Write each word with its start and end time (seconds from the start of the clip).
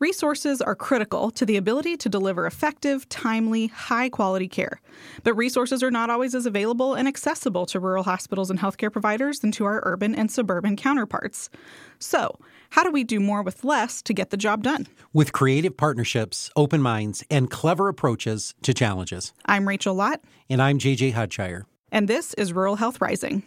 Resources 0.00 0.62
are 0.62 0.76
critical 0.76 1.32
to 1.32 1.44
the 1.44 1.56
ability 1.56 1.96
to 1.96 2.08
deliver 2.08 2.46
effective, 2.46 3.08
timely, 3.08 3.66
high 3.66 4.08
quality 4.08 4.46
care. 4.46 4.80
But 5.24 5.34
resources 5.34 5.82
are 5.82 5.90
not 5.90 6.08
always 6.08 6.36
as 6.36 6.46
available 6.46 6.94
and 6.94 7.08
accessible 7.08 7.66
to 7.66 7.80
rural 7.80 8.04
hospitals 8.04 8.48
and 8.48 8.60
healthcare 8.60 8.92
providers 8.92 9.40
than 9.40 9.50
to 9.52 9.64
our 9.64 9.82
urban 9.84 10.14
and 10.14 10.30
suburban 10.30 10.76
counterparts. 10.76 11.50
So, 11.98 12.38
how 12.70 12.84
do 12.84 12.92
we 12.92 13.02
do 13.02 13.18
more 13.18 13.42
with 13.42 13.64
less 13.64 14.00
to 14.02 14.14
get 14.14 14.30
the 14.30 14.36
job 14.36 14.62
done? 14.62 14.86
With 15.12 15.32
creative 15.32 15.76
partnerships, 15.76 16.48
open 16.54 16.80
minds, 16.80 17.24
and 17.28 17.50
clever 17.50 17.88
approaches 17.88 18.54
to 18.62 18.72
challenges. 18.72 19.32
I'm 19.46 19.66
Rachel 19.66 19.94
Lott. 19.94 20.20
And 20.48 20.62
I'm 20.62 20.78
JJ 20.78 21.14
Hodshire. 21.14 21.64
And 21.90 22.06
this 22.06 22.34
is 22.34 22.52
Rural 22.52 22.76
Health 22.76 23.00
Rising. 23.00 23.42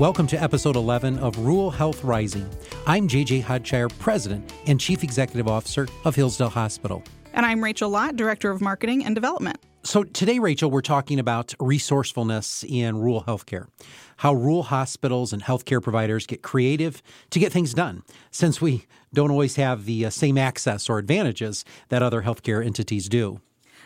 Welcome 0.00 0.26
to 0.28 0.42
episode 0.42 0.76
11 0.76 1.18
of 1.18 1.36
Rural 1.40 1.70
Health 1.70 2.02
Rising. 2.02 2.48
I'm 2.86 3.06
JJ 3.06 3.42
Hodshire, 3.42 3.90
President 3.98 4.50
and 4.66 4.80
Chief 4.80 5.04
Executive 5.04 5.46
Officer 5.46 5.88
of 6.06 6.16
Hillsdale 6.16 6.48
Hospital. 6.48 7.02
And 7.34 7.44
I'm 7.44 7.62
Rachel 7.62 7.90
Lott, 7.90 8.16
Director 8.16 8.50
of 8.50 8.62
Marketing 8.62 9.04
and 9.04 9.14
Development. 9.14 9.58
So, 9.82 10.02
today, 10.04 10.38
Rachel, 10.38 10.70
we're 10.70 10.80
talking 10.80 11.18
about 11.18 11.52
resourcefulness 11.60 12.64
in 12.66 12.96
rural 12.96 13.24
healthcare, 13.24 13.66
how 14.16 14.32
rural 14.32 14.62
hospitals 14.62 15.34
and 15.34 15.42
healthcare 15.42 15.82
providers 15.82 16.26
get 16.26 16.40
creative 16.40 17.02
to 17.28 17.38
get 17.38 17.52
things 17.52 17.74
done, 17.74 18.02
since 18.30 18.58
we 18.58 18.86
don't 19.12 19.30
always 19.30 19.56
have 19.56 19.84
the 19.84 20.06
uh, 20.06 20.10
same 20.10 20.38
access 20.38 20.88
or 20.88 20.96
advantages 20.96 21.62
that 21.90 22.02
other 22.02 22.22
healthcare 22.22 22.64
entities 22.64 23.06
do. 23.06 23.42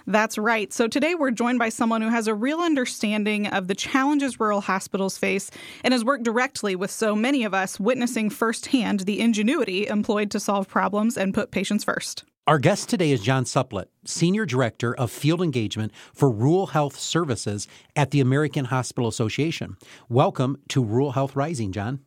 That's 0.06 0.36
right. 0.36 0.72
So 0.72 0.86
today 0.86 1.14
we're 1.14 1.30
joined 1.30 1.58
by 1.58 1.70
someone 1.70 2.02
who 2.02 2.10
has 2.10 2.26
a 2.26 2.34
real 2.34 2.60
understanding 2.60 3.46
of 3.46 3.68
the 3.68 3.74
challenges 3.74 4.38
rural 4.38 4.60
hospitals 4.60 5.16
face 5.16 5.50
and 5.82 5.92
has 5.92 6.04
worked 6.04 6.24
directly 6.24 6.76
with 6.76 6.90
so 6.90 7.16
many 7.16 7.44
of 7.44 7.54
us, 7.54 7.80
witnessing 7.80 8.28
firsthand 8.28 9.00
the 9.00 9.20
ingenuity 9.20 9.86
employed 9.86 10.30
to 10.32 10.40
solve 10.40 10.68
problems 10.68 11.16
and 11.16 11.32
put 11.32 11.50
patients 11.50 11.84
first. 11.84 12.24
Our 12.46 12.58
guest 12.58 12.90
today 12.90 13.10
is 13.10 13.22
John 13.22 13.44
Supplitt, 13.44 13.86
Senior 14.04 14.44
Director 14.44 14.94
of 14.94 15.10
Field 15.10 15.40
Engagement 15.40 15.92
for 16.12 16.30
Rural 16.30 16.66
Health 16.66 16.98
Services 16.98 17.66
at 17.96 18.10
the 18.10 18.20
American 18.20 18.66
Hospital 18.66 19.08
Association. 19.08 19.78
Welcome 20.10 20.58
to 20.68 20.84
Rural 20.84 21.12
Health 21.12 21.34
Rising, 21.34 21.72
John. 21.72 22.00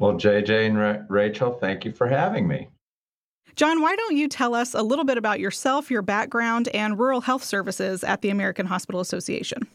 Well, 0.00 0.14
JJ 0.14 0.66
and 0.66 0.78
Ra- 0.78 1.02
Rachel, 1.08 1.52
thank 1.52 1.84
you 1.84 1.92
for 1.92 2.08
having 2.08 2.48
me. 2.48 2.68
John, 3.56 3.80
why 3.80 3.96
don't 3.96 4.14
you 4.14 4.28
tell 4.28 4.54
us 4.54 4.74
a 4.74 4.82
little 4.82 5.06
bit 5.06 5.16
about 5.16 5.40
yourself, 5.40 5.90
your 5.90 6.02
background, 6.02 6.68
and 6.74 6.98
rural 6.98 7.22
health 7.22 7.42
services 7.42 8.04
at 8.04 8.20
the 8.20 8.28
American 8.28 8.66
Hospital 8.66 9.00
Association? 9.00 9.66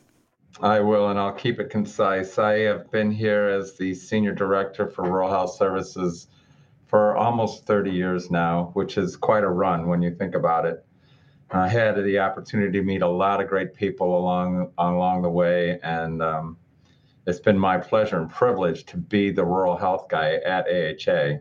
I 0.61 0.79
will, 0.81 1.09
and 1.09 1.17
I'll 1.17 1.33
keep 1.33 1.59
it 1.59 1.71
concise. 1.71 2.37
I 2.37 2.59
have 2.59 2.91
been 2.91 3.09
here 3.09 3.47
as 3.47 3.75
the 3.77 3.95
Senior 3.95 4.35
Director 4.35 4.87
for 4.87 5.05
Rural 5.05 5.31
Health 5.31 5.55
Services 5.55 6.27
for 6.85 7.17
almost 7.17 7.65
30 7.65 7.89
years 7.89 8.29
now, 8.29 8.69
which 8.75 8.99
is 8.99 9.17
quite 9.17 9.43
a 9.43 9.49
run 9.49 9.87
when 9.87 10.03
you 10.03 10.13
think 10.13 10.35
about 10.35 10.67
it. 10.67 10.85
I 11.49 11.67
had 11.67 11.95
the 11.95 12.19
opportunity 12.19 12.77
to 12.77 12.83
meet 12.83 13.01
a 13.01 13.07
lot 13.07 13.41
of 13.41 13.47
great 13.49 13.73
people 13.73 14.15
along 14.15 14.71
along 14.77 15.23
the 15.23 15.29
way, 15.29 15.79
and 15.81 16.21
um, 16.21 16.57
it's 17.25 17.39
been 17.39 17.57
my 17.57 17.79
pleasure 17.79 18.19
and 18.21 18.29
privilege 18.29 18.85
to 18.85 18.97
be 18.97 19.31
the 19.31 19.43
rural 19.43 19.75
health 19.75 20.07
guy 20.07 20.35
at 20.45 20.67
AHA. 20.67 21.39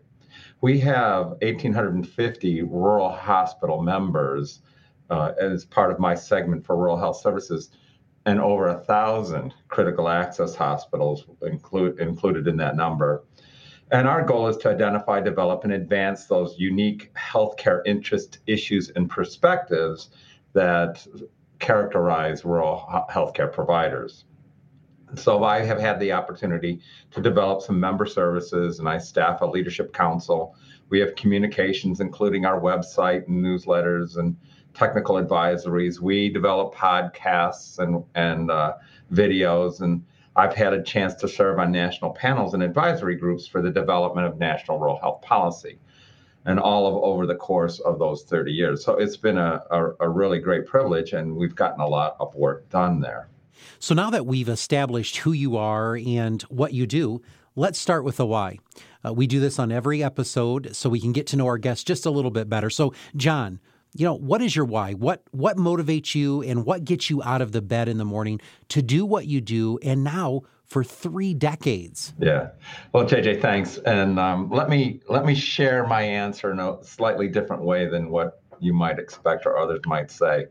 We 0.63 0.79
have 0.81 1.37
1,850 1.41 2.63
rural 2.63 3.11
hospital 3.11 3.83
members 3.83 4.61
uh, 5.09 5.33
as 5.41 5.65
part 5.65 5.91
of 5.91 5.99
my 5.99 6.15
segment 6.15 6.65
for 6.65 6.77
rural 6.77 6.99
health 6.99 7.17
services, 7.21 7.71
and 8.27 8.39
over 8.39 8.69
a 8.69 8.79
thousand 8.79 9.55
critical 9.69 10.09
access 10.09 10.55
hospitals 10.55 11.25
include, 11.43 11.99
included 11.99 12.47
in 12.47 12.59
that 12.59 12.77
number. 12.77 13.25
And 13.91 14.07
our 14.07 14.23
goal 14.23 14.47
is 14.49 14.57
to 14.59 14.69
identify, 14.69 15.21
develop, 15.21 15.65
and 15.65 15.73
advance 15.73 16.27
those 16.27 16.57
unique 16.59 17.11
healthcare 17.15 17.81
interest 17.87 18.39
issues 18.47 18.91
and 18.91 19.09
perspectives 19.09 20.11
that 20.53 21.05
characterize 21.59 22.45
rural 22.45 22.87
healthcare 23.11 23.51
providers. 23.51 24.27
So 25.17 25.43
I 25.43 25.65
have 25.65 25.81
had 25.81 25.99
the 25.99 26.13
opportunity 26.13 26.81
to 27.11 27.21
develop 27.21 27.63
some 27.63 27.81
member 27.81 28.07
services, 28.07 28.79
and 28.79 28.89
I 28.89 28.99
staff 28.99 29.41
a 29.41 29.47
leadership 29.47 29.93
council. 29.93 30.55
We 30.89 31.01
have 31.01 31.17
communications, 31.17 32.01
including 32.01 32.45
our 32.45 32.61
website 32.61 33.27
and 33.27 33.45
newsletters 33.45 34.19
and 34.19 34.37
technical 34.75 35.17
advisories. 35.17 36.01
We 36.01 36.29
develop 36.29 36.75
podcasts 36.75 37.79
and 37.79 38.05
and 38.15 38.51
uh, 38.51 38.75
videos, 39.13 39.81
and 39.81 40.05
I've 40.37 40.55
had 40.55 40.73
a 40.75 40.83
chance 40.83 41.15
to 41.17 41.29
serve 41.29 41.59
on 41.59 41.73
national 41.73 42.13
panels 42.13 42.55
and 42.55 42.63
advisory 42.63 43.17
groups 43.17 43.47
for 43.49 43.61
the 43.61 43.71
development 43.71 44.29
of 44.29 44.39
national 44.39 44.79
rural 44.79 44.99
health 44.99 45.23
policy, 45.23 45.79
and 46.45 46.61
all 46.61 46.87
of 46.87 47.03
over 47.03 47.27
the 47.27 47.35
course 47.35 47.81
of 47.81 47.99
those 47.99 48.23
30 48.23 48.53
years. 48.53 48.85
So 48.85 48.95
it's 48.95 49.17
been 49.17 49.39
a, 49.39 49.63
a, 49.71 49.91
a 50.01 50.09
really 50.09 50.39
great 50.39 50.67
privilege, 50.67 51.15
and 51.15 51.35
we've 51.35 51.57
gotten 51.57 51.81
a 51.81 51.89
lot 51.89 52.17
of 52.21 52.35
work 52.37 52.69
done 52.71 53.01
there. 53.01 53.29
So 53.79 53.95
now 53.95 54.11
that 54.11 54.27
we've 54.27 54.49
established 54.49 55.19
who 55.19 55.33
you 55.33 55.57
are 55.57 55.97
and 55.97 56.43
what 56.43 56.73
you 56.73 56.87
do, 56.87 57.23
let's 57.57 57.79
start 57.79 58.05
with 58.05 58.17
the 58.17 58.27
why. 58.27 58.59
Uh, 59.05 59.13
we 59.13 59.27
do 59.27 59.41
this 59.41 59.59
on 59.59 59.73
every 59.73 60.03
episode 60.03 60.75
so 60.75 60.89
we 60.89 61.01
can 61.01 61.13
get 61.13 61.27
to 61.29 61.37
know 61.37 61.47
our 61.47 61.59
guests 61.59 61.85
just 61.85 62.07
a 62.07 62.11
little 62.11 62.31
bit 62.31 62.49
better. 62.49 62.71
So, 62.71 62.93
John, 63.17 63.61
you 63.95 64.05
know, 64.05 64.15
what 64.15 64.41
is 64.41 64.55
your 64.55 64.65
why? 64.65 64.93
What 64.93 65.23
what 65.33 65.57
motivates 65.57 66.15
you 66.15 66.43
and 66.43 66.65
what 66.65 66.85
gets 66.85 67.11
you 67.11 67.23
out 67.23 67.43
of 67.43 67.53
the 67.53 67.63
bed 67.63 67.89
in 67.89 67.99
the 67.99 68.05
morning 68.05 68.41
to 68.69 68.83
do 68.83 69.05
what 69.05 69.27
you 69.27 69.41
do 69.41 69.79
and 69.83 70.05
now 70.05 70.43
for 70.67 70.85
three 70.85 71.35
decades? 71.35 72.15
Yeah. 72.19 72.51
Well, 72.93 73.05
JJ, 73.05 73.43
thanks. 73.43 73.79
And 73.79 74.19
um, 74.19 74.51
let 74.51 74.69
me 74.69 75.01
let 75.09 75.25
me 75.25 75.35
share 75.35 75.87
my 75.87 76.03
answer 76.03 76.53
in 76.53 76.61
a 76.61 76.83
slightly 76.83 77.27
different 77.29 77.63
way 77.63 77.89
than 77.89 78.11
what 78.11 78.41
you 78.61 78.73
might 78.73 78.99
expect 78.99 79.47
or 79.47 79.59
others 79.59 79.81
might 79.87 80.11
say. 80.11 80.47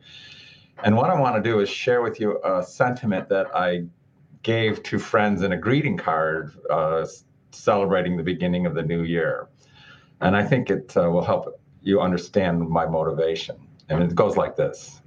And 0.81 0.95
what 0.95 1.09
I 1.09 1.19
want 1.19 1.35
to 1.35 1.41
do 1.41 1.59
is 1.59 1.67
share 1.67 2.01
with 2.01 2.21
you 2.21 2.39
a 2.43 2.63
sentiment 2.63 3.27
that 3.29 3.53
I 3.53 3.83
gave 4.43 4.81
to 4.83 4.97
friends 4.97 5.41
in 5.41 5.51
a 5.51 5.57
greeting 5.57 5.97
card 5.97 6.53
uh, 6.69 7.05
celebrating 7.51 8.15
the 8.15 8.23
beginning 8.23 8.65
of 8.65 8.75
the 8.75 8.83
new 8.83 9.03
year. 9.03 9.49
And 10.21 10.37
I 10.37 10.45
think 10.45 10.69
it 10.69 10.95
uh, 10.95 11.09
will 11.09 11.23
help 11.23 11.59
you 11.81 11.99
understand 11.99 12.69
my 12.69 12.85
motivation. 12.85 13.57
And 13.89 14.01
it 14.01 14.15
goes 14.15 14.37
like 14.37 14.55
this 14.55 15.01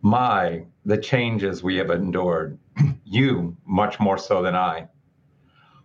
My, 0.00 0.64
the 0.86 0.96
changes 0.96 1.62
we 1.62 1.76
have 1.76 1.90
endured, 1.90 2.58
you 3.04 3.56
much 3.66 4.00
more 4.00 4.16
so 4.16 4.40
than 4.42 4.56
I. 4.56 4.88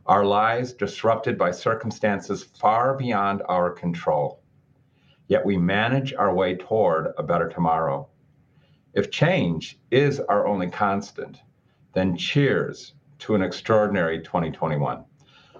Our 0.06 0.24
lives 0.24 0.72
disrupted 0.72 1.38
by 1.38 1.52
circumstances 1.52 2.44
far 2.44 2.96
beyond 2.96 3.42
our 3.50 3.72
control. 3.72 4.42
Yet 5.28 5.44
we 5.44 5.58
manage 5.58 6.14
our 6.14 6.34
way 6.34 6.56
toward 6.56 7.14
a 7.18 7.24
better 7.24 7.50
tomorrow. 7.50 8.08
If 8.96 9.12
change 9.12 9.78
is 9.92 10.22
our 10.22 10.48
only 10.48 10.70
constant, 10.70 11.42
then 11.94 12.16
cheers 12.16 12.94
to 13.20 13.36
an 13.36 13.42
extraordinary 13.42 14.22
2021. 14.22 15.04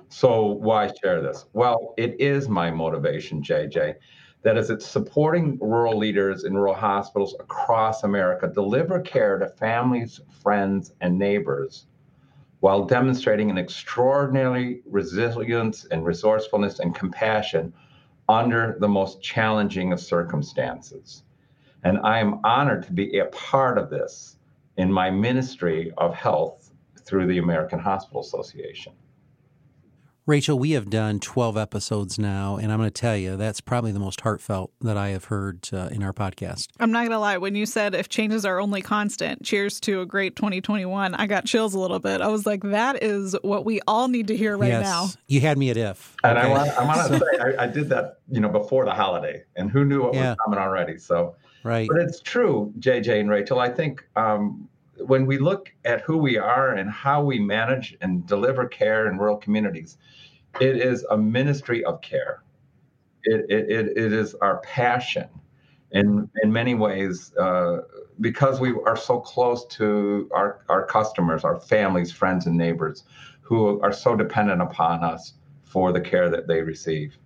So, 0.08 0.46
why 0.46 0.90
share 1.04 1.22
this? 1.22 1.46
Well, 1.52 1.94
it 1.98 2.16
is 2.20 2.48
my 2.48 2.72
motivation, 2.72 3.44
JJ, 3.44 3.96
that 4.44 4.58
as 4.58 4.70
it's 4.70 4.88
supporting 4.88 5.60
rural 5.60 5.98
leaders 5.98 6.46
in 6.46 6.54
rural 6.54 6.76
hospitals 6.76 7.36
across 7.42 8.04
America 8.04 8.48
deliver 8.48 9.02
care 9.02 9.38
to 9.38 9.48
families, 9.48 10.22
friends, 10.42 10.94
and 11.02 11.20
neighbors 11.20 11.88
while 12.62 12.86
demonstrating 12.86 13.52
an 13.52 13.58
extraordinary 13.58 14.82
resilience 14.86 15.86
and 15.92 16.06
resourcefulness 16.06 16.80
and 16.80 16.96
compassion 16.96 17.74
under 18.30 18.78
the 18.80 18.88
most 18.88 19.22
challenging 19.22 19.92
of 19.92 20.00
circumstances. 20.00 21.25
And 21.86 22.00
I 22.00 22.18
am 22.18 22.40
honored 22.44 22.84
to 22.88 22.92
be 22.92 23.20
a 23.20 23.26
part 23.26 23.78
of 23.78 23.92
this 23.92 24.38
in 24.76 24.92
my 24.92 25.12
ministry 25.12 25.94
of 26.00 26.16
health 26.16 26.72
through 27.06 27.28
the 27.28 27.38
American 27.38 27.78
Hospital 27.78 28.22
Association. 28.22 28.92
Rachel, 30.26 30.58
we 30.58 30.72
have 30.72 30.90
done 30.90 31.20
12 31.20 31.56
episodes 31.56 32.18
now, 32.18 32.58
and 32.58 32.72
I'm 32.72 32.80
going 32.80 32.90
to 32.90 33.02
tell 33.02 33.16
you 33.16 33.38
that's 33.38 33.62
probably 33.62 33.92
the 33.92 34.00
most 34.00 34.22
heartfelt 34.22 34.72
that 34.82 34.98
I 34.98 35.10
have 35.10 35.26
heard 35.26 35.70
uh, 35.72 35.90
in 35.92 36.02
our 36.02 36.14
podcast. 36.14 36.70
I'm 36.80 36.92
not 36.92 37.02
going 37.02 37.12
to 37.12 37.20
lie. 37.20 37.38
When 37.38 37.54
you 37.54 37.68
said 37.68 37.94
if 37.94 38.10
changes 38.10 38.44
are 38.44 38.60
only 38.60 38.82
constant, 38.82 39.44
cheers 39.44 39.80
to 39.82 40.02
a 40.02 40.08
great 40.08 40.36
2021, 40.36 41.14
I 41.14 41.28
got 41.28 41.46
chills 41.46 41.76
a 41.76 41.80
little 41.80 42.00
bit. 42.00 42.22
I 42.22 42.30
was 42.30 42.48
like, 42.48 42.64
that 42.64 43.04
is 43.04 43.36
what 43.44 43.64
we 43.64 43.82
all 43.88 44.08
need 44.08 44.30
to 44.30 44.36
hear 44.36 44.58
right 44.58 44.70
yes, 44.70 44.84
now. 44.84 45.10
You 45.28 45.42
had 45.42 45.60
me 45.60 45.70
at 45.70 45.78
if. 45.78 46.16
And 46.24 46.36
okay. 46.36 46.48
I 46.48 46.50
want, 46.50 46.70
I 46.72 46.84
want 46.84 47.12
to 47.12 47.20
say, 47.20 47.40
I, 47.60 47.66
I, 47.66 47.68
did 47.68 47.90
that, 47.90 48.22
you 48.32 48.40
know, 48.40 48.50
before 48.50 48.86
the 48.86 48.96
holiday, 48.96 49.44
and 49.56 49.70
who 49.70 49.86
knew 49.86 50.02
what 50.02 50.16
yeah. 50.16 50.30
was 50.30 50.38
coming 50.44 50.58
already? 50.58 50.98
So, 50.98 51.36
right. 51.66 51.88
But 51.92 52.02
it's 52.02 52.22
true, 52.22 52.72
JJ 52.80 53.20
and 53.20 53.30
Rachel. 53.30 53.60
I 53.60 53.70
think 53.70 54.08
um, 54.16 54.70
when 55.00 55.26
we 55.26 55.38
look 55.38 55.72
at 55.84 56.02
who 56.02 56.18
we 56.18 56.38
are 56.38 56.76
and 56.76 56.90
how 56.90 57.24
we 57.24 57.40
manage 57.40 57.98
and 58.02 58.26
deliver 58.26 58.66
care 58.68 59.08
in 59.08 59.18
rural 59.18 59.38
communities, 59.38 59.98
it 60.62 60.78
is 60.78 61.04
a 61.10 61.18
ministry 61.18 61.84
of 61.84 62.02
care. 62.02 62.44
It, 63.24 63.46
it, 63.50 63.70
it, 63.70 63.98
it 63.98 64.14
is 64.14 64.36
our 64.36 64.60
passion. 64.60 65.28
In, 65.92 66.30
in 66.44 66.52
many 66.52 66.76
ways, 66.76 67.34
uh, 67.38 67.82
because 68.20 68.60
we 68.60 68.74
are 68.86 68.98
so 68.98 69.20
close 69.20 69.66
to 69.68 70.30
our, 70.34 70.66
our 70.68 70.86
customers, 70.86 71.46
our 71.46 71.58
families, 71.58 72.12
friends, 72.12 72.48
and 72.48 72.58
neighbors 72.58 73.04
who 73.42 73.80
are 73.82 73.94
so 73.94 74.16
dependent 74.16 74.62
upon 74.62 75.04
us 75.04 75.34
for 75.64 75.94
the 75.94 76.02
care 76.02 76.30
that 76.30 76.48
they 76.48 76.62
receive. 76.62 77.18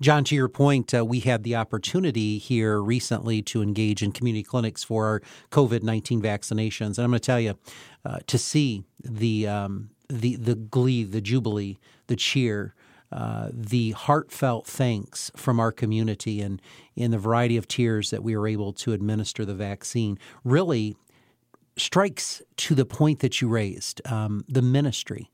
John, 0.00 0.24
to 0.24 0.34
your 0.34 0.48
point, 0.48 0.92
uh, 0.92 1.04
we 1.04 1.20
had 1.20 1.42
the 1.42 1.56
opportunity 1.56 2.36
here 2.36 2.80
recently 2.80 3.40
to 3.42 3.62
engage 3.62 4.02
in 4.02 4.12
community 4.12 4.42
clinics 4.42 4.84
for 4.84 5.06
our 5.06 5.22
COVID 5.50 5.82
19 5.82 6.20
vaccinations. 6.20 6.98
And 6.98 7.04
I'm 7.04 7.10
going 7.10 7.20
to 7.20 7.26
tell 7.26 7.40
you, 7.40 7.58
uh, 8.04 8.18
to 8.26 8.36
see 8.36 8.84
the, 9.02 9.48
um, 9.48 9.90
the, 10.08 10.36
the 10.36 10.54
glee, 10.54 11.04
the 11.04 11.22
jubilee, 11.22 11.78
the 12.08 12.16
cheer, 12.16 12.74
uh, 13.10 13.48
the 13.52 13.92
heartfelt 13.92 14.66
thanks 14.66 15.30
from 15.34 15.60
our 15.60 15.72
community 15.72 16.42
and 16.42 16.60
in 16.94 17.10
the 17.12 17.18
variety 17.18 17.56
of 17.56 17.66
tiers 17.66 18.10
that 18.10 18.22
we 18.22 18.36
were 18.36 18.48
able 18.48 18.72
to 18.74 18.92
administer 18.92 19.44
the 19.44 19.54
vaccine 19.54 20.18
really 20.44 20.96
strikes 21.78 22.42
to 22.56 22.74
the 22.74 22.84
point 22.84 23.20
that 23.20 23.40
you 23.40 23.48
raised 23.48 24.02
um, 24.10 24.44
the 24.48 24.62
ministry 24.62 25.30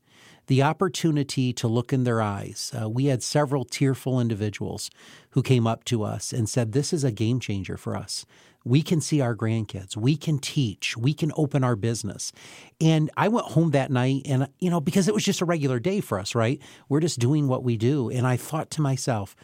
the 0.47 0.61
opportunity 0.61 1.53
to 1.53 1.67
look 1.67 1.93
in 1.93 2.03
their 2.03 2.21
eyes. 2.21 2.71
Uh, 2.79 2.89
we 2.89 3.05
had 3.05 3.23
several 3.23 3.65
tearful 3.65 4.19
individuals 4.19 4.89
who 5.31 5.41
came 5.41 5.65
up 5.65 5.83
to 5.85 6.03
us 6.03 6.33
and 6.33 6.49
said, 6.49 6.71
This 6.71 6.93
is 6.93 7.03
a 7.03 7.11
game 7.11 7.39
changer 7.39 7.77
for 7.77 7.95
us. 7.95 8.25
We 8.65 8.81
can 8.81 9.01
see 9.01 9.19
our 9.19 9.35
grandkids. 9.35 9.97
We 9.97 10.15
can 10.15 10.39
teach. 10.39 10.95
We 10.95 11.13
can 11.13 11.31
open 11.35 11.63
our 11.63 11.75
business. 11.75 12.31
And 12.79 13.11
I 13.17 13.27
went 13.27 13.47
home 13.47 13.71
that 13.71 13.91
night 13.91 14.21
and, 14.25 14.47
you 14.59 14.69
know, 14.69 14.79
because 14.79 15.07
it 15.07 15.13
was 15.13 15.25
just 15.25 15.41
a 15.41 15.45
regular 15.45 15.79
day 15.79 15.99
for 15.99 16.17
us, 16.17 16.33
right? 16.33 16.61
We're 16.87 17.01
just 17.01 17.19
doing 17.19 17.47
what 17.47 17.63
we 17.63 17.75
do. 17.75 18.09
And 18.09 18.25
I 18.25 18.37
thought 18.37 18.71
to 18.71 18.81
myself, 18.81 19.35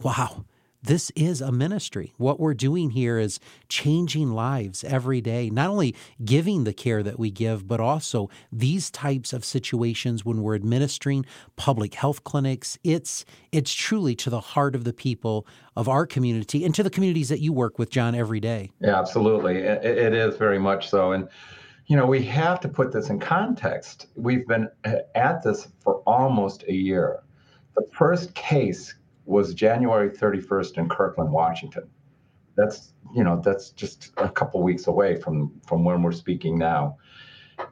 wow, 0.00 0.44
this 0.84 1.10
is 1.16 1.40
a 1.40 1.50
ministry. 1.50 2.12
What 2.18 2.38
we're 2.38 2.54
doing 2.54 2.90
here 2.90 3.18
is 3.18 3.40
changing 3.68 4.32
lives 4.32 4.84
every 4.84 5.22
day, 5.22 5.48
not 5.48 5.70
only 5.70 5.96
giving 6.24 6.64
the 6.64 6.74
care 6.74 7.02
that 7.02 7.18
we 7.18 7.30
give, 7.30 7.66
but 7.66 7.80
also 7.80 8.28
these 8.52 8.90
types 8.90 9.32
of 9.32 9.44
situations 9.44 10.24
when 10.24 10.42
we're 10.42 10.54
administering 10.54 11.24
public 11.56 11.94
health 11.94 12.22
clinics. 12.24 12.78
It's 12.84 13.24
it's 13.50 13.72
truly 13.72 14.14
to 14.16 14.30
the 14.30 14.40
heart 14.40 14.74
of 14.74 14.84
the 14.84 14.92
people 14.92 15.46
of 15.74 15.88
our 15.88 16.06
community 16.06 16.64
and 16.64 16.74
to 16.74 16.82
the 16.82 16.90
communities 16.90 17.30
that 17.30 17.40
you 17.40 17.52
work 17.52 17.78
with, 17.78 17.88
John, 17.88 18.14
every 18.14 18.40
day. 18.40 18.70
Yeah, 18.80 18.98
absolutely. 18.98 19.56
it, 19.56 19.84
it 19.84 20.12
is 20.12 20.36
very 20.36 20.58
much 20.58 20.90
so. 20.90 21.12
And 21.12 21.28
you 21.86 21.96
know, 21.96 22.06
we 22.06 22.22
have 22.24 22.60
to 22.60 22.68
put 22.68 22.92
this 22.92 23.08
in 23.08 23.18
context. 23.20 24.08
We've 24.16 24.46
been 24.46 24.68
uh, 24.84 24.96
at 25.14 25.42
this 25.42 25.68
for 25.80 25.96
almost 26.06 26.64
a 26.68 26.74
year. 26.74 27.20
The 27.74 27.86
first 27.92 28.34
case 28.34 28.94
was 29.26 29.54
January 29.54 30.10
31st 30.10 30.78
in 30.78 30.88
Kirkland, 30.88 31.32
Washington. 31.32 31.88
That's 32.56 32.92
you 33.14 33.24
know 33.24 33.40
that's 33.44 33.70
just 33.70 34.12
a 34.16 34.28
couple 34.28 34.62
weeks 34.62 34.86
away 34.86 35.20
from 35.20 35.52
from 35.66 35.84
when 35.84 36.02
we're 36.02 36.12
speaking 36.12 36.58
now. 36.58 36.96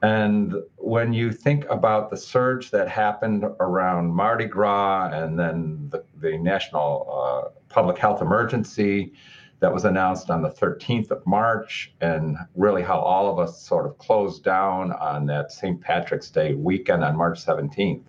And 0.03 0.55
when 0.77 1.13
you 1.13 1.33
think 1.33 1.65
about 1.69 2.11
the 2.11 2.17
surge 2.17 2.71
that 2.71 2.89
happened 2.89 3.45
around 3.61 4.15
Mardi 4.15 4.45
Gras 4.45 5.11
and 5.13 5.39
then 5.39 5.89
the, 5.91 6.05
the 6.21 6.39
national 6.39 7.09
uh, 7.11 7.49
public 7.69 7.99
health 7.99 8.23
emergency 8.23 9.13
that 9.59 9.73
was 9.73 9.85
announced 9.85 10.31
on 10.31 10.43
the 10.43 10.51
13th 10.51 11.11
of 11.11 11.25
March, 11.27 11.95
and 12.01 12.37
really 12.57 12.83
how 12.83 12.99
all 12.99 13.31
of 13.31 13.39
us 13.39 13.63
sort 13.63 13.87
of 13.87 13.97
closed 13.99 14.43
down 14.43 14.93
on 14.93 15.27
that 15.27 15.53
St. 15.53 15.81
Patrick's 15.81 16.31
Day 16.31 16.55
weekend 16.55 17.05
on 17.05 17.17
March 17.17 17.45
17th, 17.45 18.03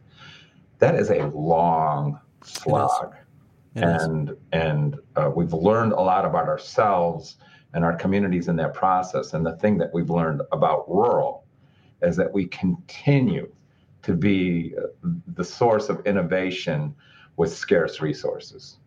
that 0.79 0.95
is 0.95 1.11
a 1.11 1.27
long 1.27 2.19
slog 2.43 3.15
and 3.75 4.35
and 4.51 4.97
uh, 5.15 5.31
we've 5.35 5.53
learned 5.53 5.93
a 5.93 6.01
lot 6.01 6.25
about 6.25 6.47
ourselves 6.47 7.37
and 7.73 7.83
our 7.83 7.95
communities 7.95 8.47
in 8.47 8.55
that 8.57 8.73
process. 8.73 9.33
And 9.33 9.45
the 9.45 9.55
thing 9.57 9.77
that 9.79 9.93
we've 9.93 10.09
learned 10.09 10.41
about 10.51 10.89
rural 10.89 11.45
is 12.01 12.15
that 12.17 12.31
we 12.31 12.45
continue 12.47 13.51
to 14.03 14.13
be 14.13 14.75
uh, 14.77 14.87
the 15.35 15.43
source 15.43 15.89
of 15.89 16.05
innovation 16.05 16.93
with 17.37 17.55
scarce 17.55 18.01
resources. 18.01 18.77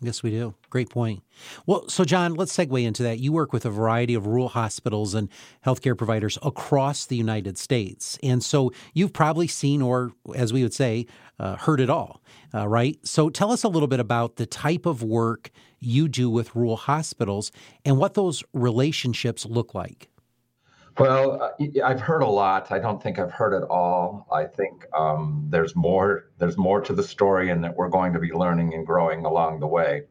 Yes, 0.00 0.22
we 0.22 0.30
do. 0.30 0.54
Great 0.70 0.90
point. 0.90 1.24
Well, 1.66 1.88
so 1.88 2.04
John, 2.04 2.34
let's 2.34 2.56
segue 2.56 2.84
into 2.84 3.02
that. 3.02 3.18
You 3.18 3.32
work 3.32 3.52
with 3.52 3.66
a 3.66 3.70
variety 3.70 4.14
of 4.14 4.28
rural 4.28 4.48
hospitals 4.48 5.12
and 5.12 5.28
healthcare 5.66 5.98
providers 5.98 6.38
across 6.42 7.06
the 7.06 7.16
United 7.16 7.58
States. 7.58 8.16
And 8.22 8.42
so 8.42 8.70
you've 8.94 9.12
probably 9.12 9.48
seen, 9.48 9.82
or 9.82 10.12
as 10.36 10.52
we 10.52 10.62
would 10.62 10.74
say, 10.74 11.06
uh, 11.40 11.56
heard 11.56 11.80
it 11.80 11.90
all, 11.90 12.22
uh, 12.54 12.68
right? 12.68 12.96
So 13.04 13.28
tell 13.28 13.50
us 13.50 13.64
a 13.64 13.68
little 13.68 13.88
bit 13.88 13.98
about 13.98 14.36
the 14.36 14.46
type 14.46 14.86
of 14.86 15.02
work 15.02 15.50
you 15.80 16.06
do 16.06 16.30
with 16.30 16.54
rural 16.54 16.76
hospitals 16.76 17.50
and 17.84 17.98
what 17.98 18.14
those 18.14 18.44
relationships 18.52 19.46
look 19.46 19.74
like. 19.74 20.08
Well, 20.98 21.40
uh, 21.40 21.50
I've 21.84 22.00
heard 22.00 22.22
a 22.22 22.26
lot. 22.26 22.72
I 22.72 22.80
don't 22.80 23.00
think 23.00 23.20
I've 23.20 23.30
heard 23.30 23.52
it 23.52 23.64
all. 23.70 24.26
I 24.32 24.44
think 24.46 24.84
um, 24.92 25.46
there's 25.48 25.76
more. 25.76 26.30
There's 26.38 26.58
more 26.58 26.80
to 26.80 26.92
the 26.92 27.04
story, 27.04 27.50
and 27.50 27.62
that 27.62 27.76
we're 27.76 27.88
going 27.88 28.12
to 28.14 28.18
be 28.18 28.32
learning 28.32 28.74
and 28.74 28.84
growing 28.84 29.24
along 29.24 29.60
the 29.60 29.68
way. 29.68 30.02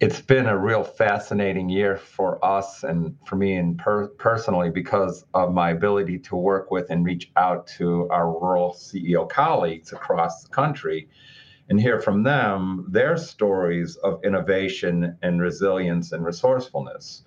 It's 0.00 0.22
been 0.22 0.46
a 0.46 0.56
real 0.56 0.82
fascinating 0.82 1.68
year 1.68 1.98
for 1.98 2.42
us 2.42 2.84
and 2.84 3.14
for 3.26 3.36
me 3.36 3.56
and 3.56 3.76
per- 3.76 4.08
personally 4.08 4.70
because 4.70 5.26
of 5.34 5.52
my 5.52 5.72
ability 5.72 6.20
to 6.20 6.36
work 6.36 6.70
with 6.70 6.88
and 6.88 7.04
reach 7.04 7.30
out 7.36 7.66
to 7.78 8.08
our 8.08 8.30
rural 8.32 8.72
CEO 8.72 9.28
colleagues 9.28 9.92
across 9.92 10.42
the 10.42 10.48
country 10.48 11.10
and 11.68 11.78
hear 11.78 12.00
from 12.00 12.22
them 12.22 12.86
their 12.88 13.18
stories 13.18 13.96
of 13.96 14.24
innovation 14.24 15.18
and 15.20 15.42
resilience 15.42 16.12
and 16.12 16.24
resourcefulness 16.24 17.24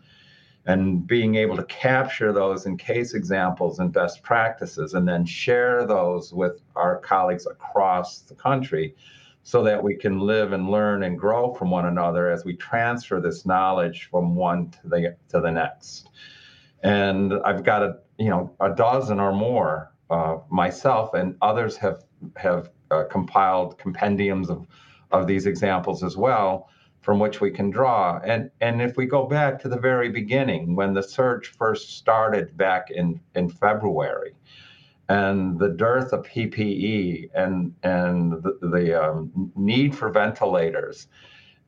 and 0.65 1.05
being 1.05 1.35
able 1.35 1.57
to 1.57 1.63
capture 1.65 2.31
those 2.31 2.65
in 2.65 2.77
case 2.77 3.13
examples 3.13 3.79
and 3.79 3.91
best 3.91 4.23
practices 4.23 4.93
and 4.93 5.07
then 5.07 5.25
share 5.25 5.85
those 5.85 6.33
with 6.33 6.61
our 6.75 6.99
colleagues 6.99 7.45
across 7.45 8.19
the 8.19 8.35
country 8.35 8.95
so 9.43 9.61
that 9.63 9.83
we 9.83 9.95
can 9.95 10.19
live 10.19 10.53
and 10.53 10.69
learn 10.69 11.03
and 11.03 11.19
grow 11.19 11.53
from 11.53 11.69
one 11.69 11.85
another 11.85 12.31
as 12.31 12.45
we 12.45 12.55
transfer 12.55 13.19
this 13.19 13.45
knowledge 13.45 14.07
from 14.09 14.35
one 14.35 14.69
to 14.69 14.87
the 14.87 15.15
to 15.29 15.41
the 15.41 15.51
next. 15.51 16.09
And 16.81 17.33
i've 17.45 17.63
got 17.63 17.83
a 17.83 17.97
you 18.17 18.29
know 18.29 18.55
a 18.61 18.73
dozen 18.73 19.19
or 19.19 19.33
more 19.33 19.91
uh, 20.09 20.37
myself 20.49 21.13
and 21.13 21.35
others 21.41 21.75
have 21.77 22.03
have 22.37 22.69
uh, 22.89 23.03
compiled 23.11 23.77
compendiums 23.77 24.49
of 24.49 24.65
of 25.11 25.27
these 25.27 25.45
examples 25.45 26.03
as 26.03 26.15
well 26.15 26.69
from 27.03 27.19
which 27.19 27.41
we 27.41 27.51
can 27.51 27.69
draw. 27.69 28.19
And 28.23 28.49
and 28.61 28.81
if 28.81 28.97
we 28.97 29.05
go 29.05 29.27
back 29.27 29.59
to 29.61 29.69
the 29.69 29.77
very 29.77 30.09
beginning, 30.09 30.75
when 30.75 30.93
the 30.93 31.03
surge 31.03 31.49
first 31.49 31.97
started 31.97 32.57
back 32.57 32.89
in 32.89 33.19
in 33.35 33.49
February, 33.49 34.33
and 35.09 35.59
the 35.59 35.69
dearth 35.69 36.13
of 36.13 36.25
PPE 36.25 37.29
and 37.35 37.75
and 37.83 38.31
the, 38.41 38.57
the 38.61 39.03
um, 39.03 39.51
need 39.55 39.95
for 39.95 40.09
ventilators, 40.09 41.07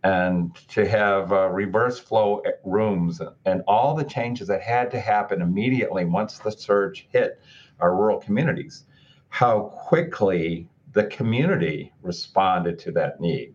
and 0.04 0.56
to 0.70 0.88
have 0.88 1.34
uh, 1.34 1.50
reverse 1.50 2.00
flow 2.00 2.42
rooms, 2.64 3.22
and 3.46 3.62
all 3.68 3.94
the 3.94 4.06
changes 4.06 4.48
that 4.48 4.62
had 4.62 4.90
to 4.92 5.00
happen 5.00 5.42
immediately 5.42 6.06
once 6.06 6.40
the 6.40 6.52
surge 6.52 7.08
hit 7.12 7.42
our 7.82 7.94
rural 7.94 8.20
communities, 8.20 8.86
how 9.28 9.60
quickly 9.60 10.70
the 10.94 11.04
community 11.08 11.92
responded 12.02 12.80
to 12.80 12.92
that 12.94 13.20
need. 13.20 13.54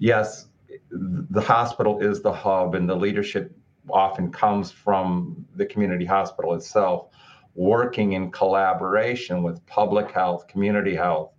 Yes, 0.00 0.48
the 0.90 1.40
hospital 1.40 2.00
is 2.00 2.22
the 2.22 2.32
hub, 2.32 2.74
and 2.74 2.88
the 2.88 2.94
leadership 2.94 3.56
often 3.90 4.32
comes 4.32 4.70
from 4.70 5.44
the 5.56 5.66
community 5.66 6.04
hospital 6.04 6.54
itself, 6.54 7.08
working 7.54 8.12
in 8.12 8.30
collaboration 8.30 9.42
with 9.42 9.64
public 9.66 10.10
health, 10.10 10.46
community 10.48 10.94
health, 10.94 11.32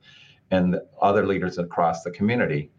and 0.51 0.77
other 1.01 1.25
leaders 1.25 1.57
across 1.57 2.03
the 2.03 2.11
community. 2.11 2.71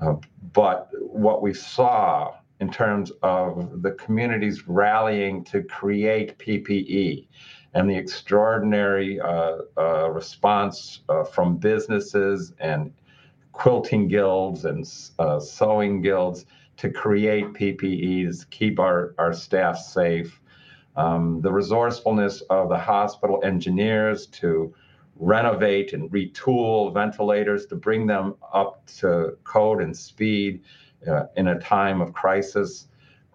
Uh, 0.00 0.14
but 0.52 0.88
what 1.00 1.42
we 1.42 1.54
saw 1.54 2.34
in 2.60 2.70
terms 2.70 3.12
of 3.22 3.82
the 3.82 3.92
communities 3.92 4.66
rallying 4.66 5.44
to 5.44 5.62
create 5.62 6.38
PPE 6.38 7.26
and 7.74 7.90
the 7.90 7.96
extraordinary 7.96 9.20
uh, 9.20 9.58
uh, 9.76 10.08
response 10.10 11.00
uh, 11.08 11.24
from 11.24 11.56
businesses 11.56 12.52
and 12.58 12.92
quilting 13.54 14.08
guilds 14.08 14.64
and 14.64 14.84
uh, 15.18 15.40
sewing 15.40 16.02
guilds 16.02 16.44
to 16.76 16.90
create 16.90 17.46
PPEs, 17.54 18.50
keep 18.50 18.78
our, 18.78 19.14
our 19.16 19.32
staff 19.32 19.78
safe. 19.78 20.40
Um, 20.96 21.40
the 21.40 21.52
resourcefulness 21.52 22.42
of 22.50 22.68
the 22.68 22.78
hospital 22.78 23.40
engineers 23.44 24.26
to 24.26 24.74
renovate 25.16 25.92
and 25.92 26.10
retool 26.10 26.92
ventilators 26.92 27.66
to 27.66 27.76
bring 27.76 28.06
them 28.06 28.34
up 28.52 28.84
to 28.98 29.36
code 29.44 29.80
and 29.80 29.96
speed 29.96 30.60
uh, 31.08 31.26
in 31.36 31.48
a 31.48 31.58
time 31.58 32.00
of 32.00 32.12
crisis. 32.12 32.88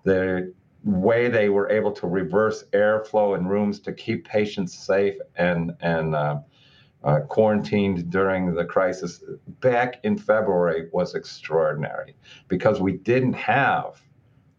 The 0.03 0.53
way 0.83 1.29
they 1.29 1.49
were 1.49 1.69
able 1.69 1.91
to 1.93 2.07
reverse 2.07 2.65
airflow 2.73 3.37
in 3.37 3.47
rooms 3.47 3.79
to 3.81 3.93
keep 3.93 4.27
patients 4.27 4.77
safe 4.77 5.15
and 5.35 5.73
and 5.81 6.15
uh, 6.15 6.39
uh, 7.03 7.21
quarantined 7.21 8.09
during 8.09 8.53
the 8.53 8.65
crisis 8.65 9.23
back 9.61 9.99
in 10.03 10.17
February 10.17 10.89
was 10.91 11.15
extraordinary 11.15 12.15
because 12.47 12.81
we 12.81 12.93
didn't 12.93 13.33
have 13.33 14.01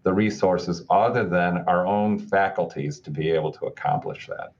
the 0.03 0.13
resources 0.13 0.83
other 0.89 1.29
than 1.29 1.59
our 1.67 1.87
own 1.87 2.19
faculties 2.19 2.99
to 3.01 3.11
be 3.11 3.31
able 3.31 3.53
to 3.53 3.67
accomplish 3.67 4.27
that. 4.27 4.53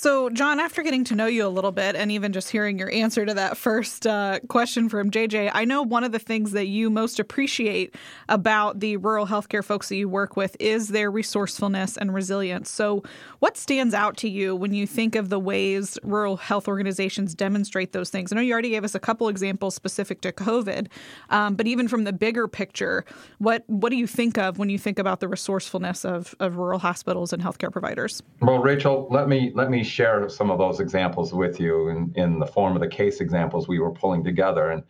So, 0.00 0.30
John, 0.30 0.60
after 0.60 0.84
getting 0.84 1.02
to 1.06 1.16
know 1.16 1.26
you 1.26 1.44
a 1.44 1.48
little 1.48 1.72
bit 1.72 1.96
and 1.96 2.12
even 2.12 2.32
just 2.32 2.50
hearing 2.50 2.78
your 2.78 2.88
answer 2.92 3.26
to 3.26 3.34
that 3.34 3.56
first 3.56 4.06
uh, 4.06 4.38
question 4.46 4.88
from 4.88 5.10
JJ, 5.10 5.50
I 5.52 5.64
know 5.64 5.82
one 5.82 6.04
of 6.04 6.12
the 6.12 6.20
things 6.20 6.52
that 6.52 6.68
you 6.68 6.88
most 6.88 7.18
appreciate 7.18 7.96
about 8.28 8.78
the 8.78 8.96
rural 8.98 9.26
healthcare 9.26 9.64
folks 9.64 9.88
that 9.88 9.96
you 9.96 10.08
work 10.08 10.36
with 10.36 10.56
is 10.60 10.90
their 10.90 11.10
resourcefulness 11.10 11.96
and 11.96 12.14
resilience. 12.14 12.70
So, 12.70 13.02
what 13.40 13.56
stands 13.56 13.92
out 13.92 14.16
to 14.18 14.28
you 14.28 14.54
when 14.54 14.72
you 14.72 14.86
think 14.86 15.16
of 15.16 15.30
the 15.30 15.40
ways 15.40 15.98
rural 16.04 16.36
health 16.36 16.68
organizations 16.68 17.34
demonstrate 17.34 17.90
those 17.90 18.08
things? 18.08 18.30
I 18.30 18.36
know 18.36 18.42
you 18.42 18.52
already 18.52 18.70
gave 18.70 18.84
us 18.84 18.94
a 18.94 19.00
couple 19.00 19.28
examples 19.28 19.74
specific 19.74 20.20
to 20.20 20.30
COVID, 20.30 20.86
um, 21.30 21.56
but 21.56 21.66
even 21.66 21.88
from 21.88 22.04
the 22.04 22.12
bigger 22.12 22.46
picture, 22.46 23.04
what 23.38 23.64
what 23.66 23.90
do 23.90 23.96
you 23.96 24.06
think 24.06 24.38
of 24.38 24.60
when 24.60 24.68
you 24.68 24.78
think 24.78 25.00
about 25.00 25.18
the 25.18 25.26
resourcefulness 25.26 26.04
of, 26.04 26.36
of 26.38 26.56
rural 26.56 26.78
hospitals 26.78 27.32
and 27.32 27.42
healthcare 27.42 27.72
providers? 27.72 28.22
Well, 28.40 28.58
Rachel, 28.58 29.08
let 29.10 29.28
me 29.28 29.50
let 29.56 29.70
me 29.70 29.87
share 29.88 30.28
some 30.28 30.50
of 30.50 30.58
those 30.58 30.80
examples 30.80 31.32
with 31.32 31.58
you 31.58 31.88
in, 31.88 32.12
in 32.14 32.38
the 32.38 32.46
form 32.46 32.74
of 32.74 32.80
the 32.80 32.88
case 32.88 33.20
examples 33.20 33.66
we 33.66 33.78
were 33.78 33.90
pulling 33.90 34.22
together. 34.22 34.70
And 34.70 34.82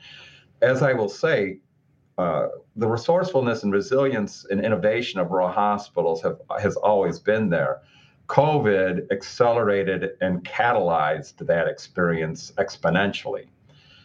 as 0.60 0.82
I 0.82 0.92
will 0.92 1.08
say, 1.08 1.60
uh, 2.18 2.48
the 2.76 2.88
resourcefulness 2.88 3.62
and 3.62 3.72
resilience 3.72 4.44
and 4.50 4.64
innovation 4.64 5.20
of 5.20 5.30
rural 5.30 5.50
hospitals 5.50 6.20
have 6.22 6.38
has 6.60 6.76
always 6.76 7.20
been 7.20 7.48
there. 7.48 7.80
COVID 8.26 9.10
accelerated 9.12 10.10
and 10.20 10.44
catalyzed 10.44 11.46
that 11.46 11.68
experience 11.68 12.52
exponentially. 12.58 13.46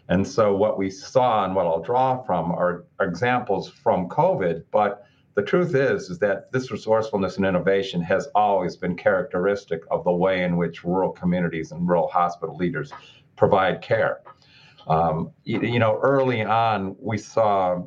And 0.09 0.27
so, 0.27 0.55
what 0.55 0.77
we 0.77 0.89
saw 0.89 1.43
and 1.45 1.55
what 1.55 1.65
I'll 1.65 1.81
draw 1.81 2.21
from 2.23 2.51
are 2.51 2.85
examples 3.01 3.69
from 3.69 4.09
COVID, 4.09 4.65
but 4.71 5.05
the 5.35 5.41
truth 5.41 5.75
is 5.75 6.09
is 6.09 6.19
that 6.19 6.51
this 6.51 6.71
resourcefulness 6.71 7.37
and 7.37 7.45
innovation 7.45 8.01
has 8.01 8.27
always 8.35 8.75
been 8.75 8.95
characteristic 8.95 9.81
of 9.89 10.03
the 10.03 10.11
way 10.11 10.43
in 10.43 10.57
which 10.57 10.83
rural 10.83 11.11
communities 11.11 11.71
and 11.71 11.87
rural 11.87 12.07
hospital 12.07 12.55
leaders 12.55 12.91
provide 13.35 13.81
care. 13.81 14.21
Um, 14.87 15.31
you, 15.43 15.61
you 15.61 15.79
know, 15.79 15.99
early 16.01 16.43
on, 16.43 16.95
we 16.99 17.17
saw 17.17 17.83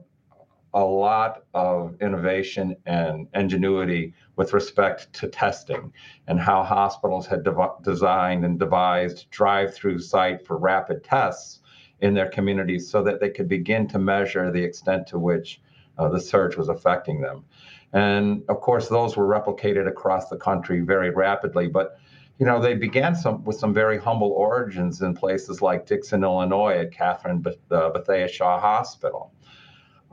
a 0.74 0.84
lot 0.84 1.44
of 1.54 1.94
innovation 2.02 2.76
and 2.84 3.28
ingenuity 3.34 4.12
with 4.36 4.52
respect 4.52 5.12
to 5.14 5.28
testing 5.28 5.92
and 6.26 6.38
how 6.38 6.62
hospitals 6.62 7.26
had 7.26 7.46
designed 7.82 8.44
and 8.44 8.58
devised 8.58 9.30
drive-through 9.30 9.98
site 9.98 10.46
for 10.46 10.58
rapid 10.58 11.02
tests 11.02 11.60
in 12.00 12.12
their 12.12 12.28
communities 12.28 12.90
so 12.90 13.02
that 13.02 13.20
they 13.20 13.30
could 13.30 13.48
begin 13.48 13.88
to 13.88 13.98
measure 13.98 14.50
the 14.50 14.62
extent 14.62 15.06
to 15.06 15.18
which 15.18 15.62
uh, 15.98 16.08
the 16.08 16.20
surge 16.20 16.56
was 16.56 16.68
affecting 16.68 17.20
them. 17.20 17.44
And 17.92 18.42
of 18.48 18.60
course, 18.60 18.88
those 18.88 19.16
were 19.16 19.26
replicated 19.26 19.88
across 19.88 20.28
the 20.28 20.36
country 20.36 20.80
very 20.80 21.10
rapidly. 21.10 21.68
But 21.68 21.98
you 22.38 22.44
know, 22.44 22.60
they 22.60 22.74
began 22.74 23.14
some 23.14 23.42
with 23.44 23.56
some 23.56 23.72
very 23.72 23.98
humble 23.98 24.32
origins 24.32 25.00
in 25.00 25.14
places 25.14 25.62
like 25.62 25.86
Dixon, 25.86 26.22
Illinois, 26.22 26.78
at 26.78 26.92
Katherine 26.92 27.42
uh, 27.70 27.90
Bethea 27.90 28.28
Shaw 28.28 28.60
Hospital. 28.60 29.32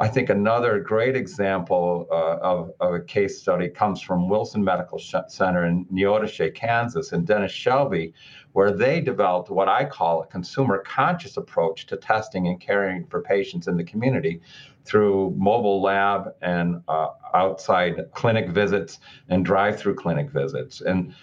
I 0.04 0.10
think 0.10 0.30
another 0.30 0.82
great 0.82 1.16
example 1.16 2.10
uh, 2.12 2.36
of, 2.42 2.74
of, 2.82 2.94
a 2.94 3.00
case 3.00 3.40
study 3.40 3.70
comes 3.70 4.02
from 4.02 4.28
Wilson 4.28 4.62
Medical 4.62 5.00
Center 5.00 5.66
in 5.66 5.86
Neodesha, 5.86 6.54
Kansas, 6.54 7.14
and 7.14 7.26
Dennis 7.26 7.54
Shelby, 7.54 8.14
where 8.52 8.74
they 8.74 9.00
developed 9.00 9.50
what 9.50 9.70
I 9.70 9.86
call 9.86 10.22
a 10.22 10.28
consumer 10.28 10.80
conscious 10.80 11.38
approach 11.38 11.86
to 11.86 11.96
testing 11.96 12.48
and 12.48 12.60
caring 12.60 13.08
for 13.08 13.22
patients 13.22 13.70
in 13.70 13.78
the 13.78 13.84
community 13.86 14.42
through 14.84 15.34
mobile 15.38 15.82
lab 15.82 16.34
and 16.42 16.84
uh, 16.90 17.08
outside 17.34 17.96
clinic 18.14 18.50
visits 18.50 19.00
and 19.30 19.46
drive-through 19.46 19.96
clinic 19.96 20.30
visits. 20.32 20.82
And 20.82 21.16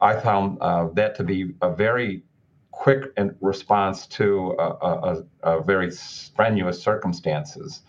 I 0.00 0.18
found 0.18 0.58
uh, 0.60 0.88
that 0.94 1.14
to 1.18 1.22
be 1.22 1.52
a 1.62 1.72
very 1.72 2.24
quick 2.72 3.12
response 3.40 4.08
to 4.08 4.56
a, 4.58 4.64
a, 4.64 5.24
a 5.44 5.62
very 5.62 5.92
strenuous 5.92 6.82
circumstances. 6.82 7.82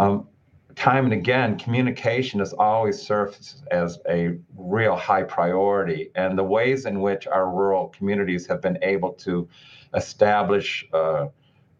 Um, 0.00 0.28
time 0.76 1.04
and 1.04 1.12
again, 1.12 1.58
communication 1.58 2.40
has 2.40 2.54
always 2.54 2.98
surfaced 3.02 3.64
as 3.70 3.98
a 4.08 4.38
real 4.56 4.96
high 4.96 5.24
priority, 5.24 6.10
and 6.14 6.38
the 6.38 6.42
ways 6.42 6.86
in 6.86 7.02
which 7.02 7.26
our 7.26 7.50
rural 7.50 7.88
communities 7.88 8.46
have 8.46 8.62
been 8.62 8.78
able 8.80 9.12
to 9.12 9.46
establish 9.94 10.88
uh, 10.94 11.26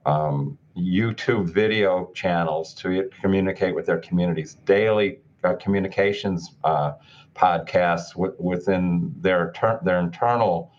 um, 0.05 0.59
YouTube 0.77 1.49
video 1.49 2.11
channels 2.15 2.75
to 2.75 3.09
communicate 3.23 3.75
with 3.75 3.87
their 3.87 4.01
communities, 4.01 4.55
daily 4.67 5.21
uh, 5.43 5.55
communications 5.55 6.57
uh, 6.63 6.93
podcasts 7.35 8.13
w- 8.13 8.35
within 8.39 9.15
their 9.17 9.51
ter- 9.57 9.81
their 9.83 9.99
internal 9.99 10.73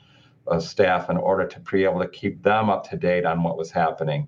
uh, 0.48 0.60
staff 0.60 1.10
in 1.10 1.17
order 1.17 1.48
to 1.48 1.60
be 1.71 1.86
able 1.86 2.00
to 2.01 2.07
keep 2.07 2.43
them 2.43 2.69
up 2.69 2.88
to 2.88 2.98
date 2.98 3.25
on 3.25 3.41
what 3.41 3.57
was 3.57 3.71
happening 3.71 4.27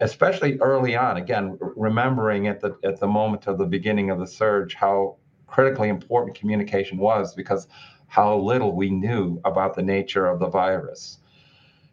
especially 0.00 0.58
early 0.60 0.96
on. 0.96 1.16
Again, 1.16 1.58
remembering 1.60 2.46
at 2.46 2.60
the 2.60 2.76
at 2.84 3.00
the 3.00 3.06
moment 3.06 3.46
of 3.46 3.58
the 3.58 3.66
beginning 3.66 4.10
of 4.10 4.18
the 4.18 4.26
surge 4.26 4.74
how 4.74 5.16
critically 5.46 5.88
important 5.88 6.36
communication 6.36 6.98
was 6.98 7.34
because 7.34 7.68
how 8.06 8.36
little 8.38 8.74
we 8.74 8.90
knew 8.90 9.40
about 9.44 9.74
the 9.74 9.82
nature 9.82 10.26
of 10.26 10.38
the 10.38 10.48
virus. 10.48 11.18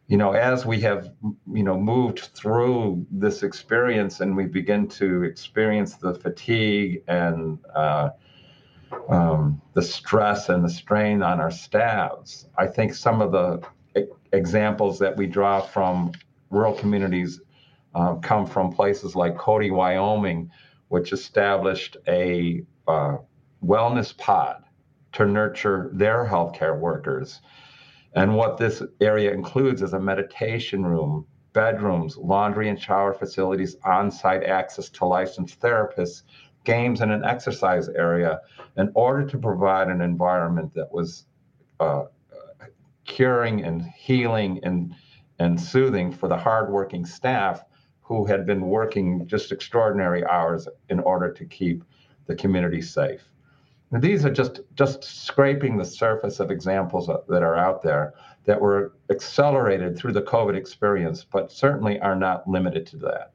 You 0.07 0.17
know, 0.17 0.33
as 0.33 0.65
we 0.65 0.79
have 0.81 1.11
you 1.51 1.63
know 1.63 1.79
moved 1.79 2.29
through 2.35 3.05
this 3.09 3.41
experience 3.43 4.19
and 4.19 4.35
we 4.35 4.45
begin 4.45 4.87
to 4.89 5.23
experience 5.23 5.95
the 5.95 6.13
fatigue 6.13 7.01
and 7.07 7.57
uh, 7.73 8.09
um, 9.09 9.61
the 9.73 9.81
stress 9.81 10.49
and 10.49 10.63
the 10.63 10.69
strain 10.69 11.23
on 11.23 11.39
our 11.39 11.51
staffs, 11.51 12.47
I 12.57 12.67
think 12.67 12.93
some 12.93 13.19
of 13.19 13.31
the 13.31 13.61
examples 14.31 14.99
that 14.99 15.15
we 15.17 15.25
draw 15.25 15.61
from 15.61 16.11
rural 16.51 16.73
communities 16.73 17.41
uh, 17.95 18.15
come 18.15 18.45
from 18.45 18.71
places 18.71 19.15
like 19.15 19.37
Cody, 19.37 19.71
Wyoming, 19.71 20.51
which 20.89 21.13
established 21.13 21.95
a 22.07 22.61
uh, 22.87 23.17
wellness 23.63 24.15
pod 24.15 24.63
to 25.13 25.25
nurture 25.25 25.89
their 25.93 26.25
healthcare 26.25 26.77
workers. 26.77 27.41
And 28.13 28.35
what 28.35 28.57
this 28.57 28.83
area 28.99 29.33
includes 29.33 29.81
is 29.81 29.93
a 29.93 29.99
meditation 29.99 30.85
room, 30.85 31.25
bedrooms, 31.53 32.17
laundry 32.17 32.69
and 32.69 32.79
shower 32.79 33.13
facilities, 33.13 33.77
on 33.85 34.11
site 34.11 34.43
access 34.43 34.89
to 34.89 35.05
licensed 35.05 35.59
therapists, 35.61 36.23
games, 36.65 36.99
and 36.99 37.11
an 37.11 37.23
exercise 37.23 37.87
area 37.89 38.41
in 38.75 38.91
order 38.93 39.25
to 39.25 39.37
provide 39.37 39.87
an 39.87 40.01
environment 40.01 40.73
that 40.73 40.91
was 40.91 41.25
uh, 41.79 42.03
curing 43.05 43.63
and 43.63 43.83
healing 43.83 44.59
and, 44.63 44.93
and 45.39 45.59
soothing 45.59 46.11
for 46.11 46.27
the 46.27 46.37
hardworking 46.37 47.05
staff 47.05 47.63
who 48.05 48.25
had 48.25 48.45
been 48.45 48.61
working 48.67 49.25
just 49.27 49.51
extraordinary 49.51 50.23
hours 50.25 50.67
in 50.89 50.99
order 50.99 51.31
to 51.33 51.43
keep 51.45 51.83
the 52.27 52.35
community 52.35 52.81
safe. 52.81 53.21
Now, 53.91 53.99
these 53.99 54.25
are 54.25 54.31
just 54.31 54.61
just 54.75 55.03
scraping 55.03 55.77
the 55.77 55.85
surface 55.85 56.39
of 56.39 56.51
examples 56.51 57.07
that 57.07 57.43
are 57.43 57.55
out 57.55 57.81
there 57.81 58.13
that 58.45 58.61
were 58.61 58.93
accelerated 59.09 59.97
through 59.97 60.13
the 60.13 60.21
COVID 60.21 60.55
experience, 60.55 61.23
but 61.23 61.51
certainly 61.51 61.99
are 61.99 62.15
not 62.15 62.47
limited 62.47 62.85
to 62.87 62.97
that. 62.97 63.31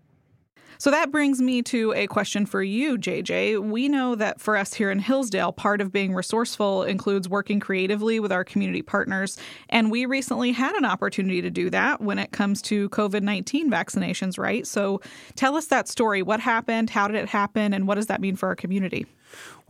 So 0.81 0.91
that 0.91 1.13
brings 1.13 1.43
me 1.43 1.61
to 1.65 1.93
a 1.93 2.07
question 2.07 2.47
for 2.47 2.63
you, 2.63 2.97
JJ. 2.97 3.63
We 3.63 3.87
know 3.87 4.15
that 4.15 4.41
for 4.41 4.57
us 4.57 4.73
here 4.73 4.91
in 4.91 4.99
Hillsdale, 4.99 5.53
part 5.53 5.83
of 5.83 5.93
being 5.93 6.15
resourceful 6.15 6.85
includes 6.85 7.29
working 7.29 7.61
creatively 7.61 8.19
with 8.19 8.33
our 8.33 8.45
community 8.45 8.81
partners. 8.81 9.37
And 9.69 9.91
we 9.91 10.07
recently 10.07 10.53
had 10.53 10.75
an 10.77 10.87
opportunity 10.87 11.43
to 11.43 11.51
do 11.51 11.69
that 11.69 12.01
when 12.01 12.19
it 12.19 12.33
comes 12.33 12.63
to 12.63 12.89
COVID 12.89 13.21
19 13.21 13.71
vaccinations, 13.71 14.39
right? 14.39 14.67
So 14.67 15.03
tell 15.35 15.55
us 15.55 15.67
that 15.67 15.87
story. 15.87 16.23
What 16.23 16.41
happened? 16.41 16.89
How 16.89 17.09
did 17.09 17.17
it 17.17 17.29
happen? 17.29 17.75
And 17.75 17.87
what 17.87 17.97
does 17.97 18.07
that 18.07 18.23
mean 18.23 18.37
for 18.37 18.49
our 18.49 18.57
community? 18.57 19.05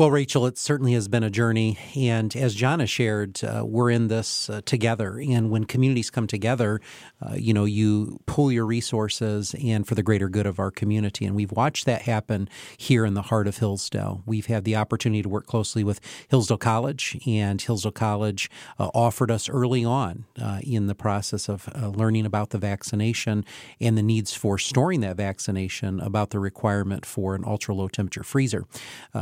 Well, 0.00 0.11
Rachel, 0.11 0.47
it 0.47 0.57
certainly 0.57 0.95
has 0.95 1.09
been 1.09 1.23
a 1.23 1.28
journey. 1.28 1.78
And 1.95 2.35
as 2.35 2.54
Jana 2.54 2.87
shared, 2.87 3.45
uh, 3.45 3.64
we're 3.66 3.90
in 3.90 4.09
this 4.09 4.49
uh, 4.49 4.62
together. 4.64 5.21
And 5.21 5.50
when 5.50 5.64
communities 5.64 6.09
come 6.09 6.26
together, 6.26 6.80
uh, 7.21 7.35
you 7.35 7.52
know, 7.52 7.66
you 7.66 8.19
pull 8.25 8.50
your 8.50 8.64
resources 8.64 9.54
and 9.62 9.87
for 9.87 9.95
the 9.95 10.02
greater 10.02 10.30
good 10.30 10.47
of 10.47 10.59
our 10.59 10.71
community. 10.71 11.26
And 11.26 11.37
we've 11.37 11.52
watched 11.52 11.85
that 11.85 12.00
happen 12.00 12.49
here 12.78 13.04
in 13.04 13.12
the 13.12 13.21
heart 13.21 13.47
of 13.47 13.59
Hillsdale. 13.59 14.23
We've 14.25 14.47
had 14.47 14.64
the 14.64 14.75
opportunity 14.75 15.21
to 15.21 15.28
work 15.28 15.45
closely 15.47 15.85
with 15.85 16.00
Hillsdale 16.30 16.57
College, 16.57 17.21
and 17.26 17.61
Hillsdale 17.61 17.92
College 17.92 18.49
uh, 18.78 18.88
offered 18.95 19.30
us 19.30 19.50
early 19.50 19.85
on 19.85 20.25
uh, 20.40 20.61
in 20.62 20.87
the 20.87 20.95
process 20.95 21.47
of 21.47 21.69
uh, 21.75 21.88
learning 21.88 22.25
about 22.25 22.49
the 22.50 22.59
vaccination 22.59 23.45
and 23.83 23.99
the 23.99 24.02
needs 24.02 24.33
for 24.33 24.57
storing 24.57 25.02
that 25.02 25.19
vaccination 25.19 26.00
about 26.00 26.30
the 26.30 26.38
requirement 26.38 27.04
for 27.04 27.35
an 27.35 27.45
ultra 27.47 27.75
low 27.75 27.88
temperature 27.88 28.23
freezer. 28.23 28.64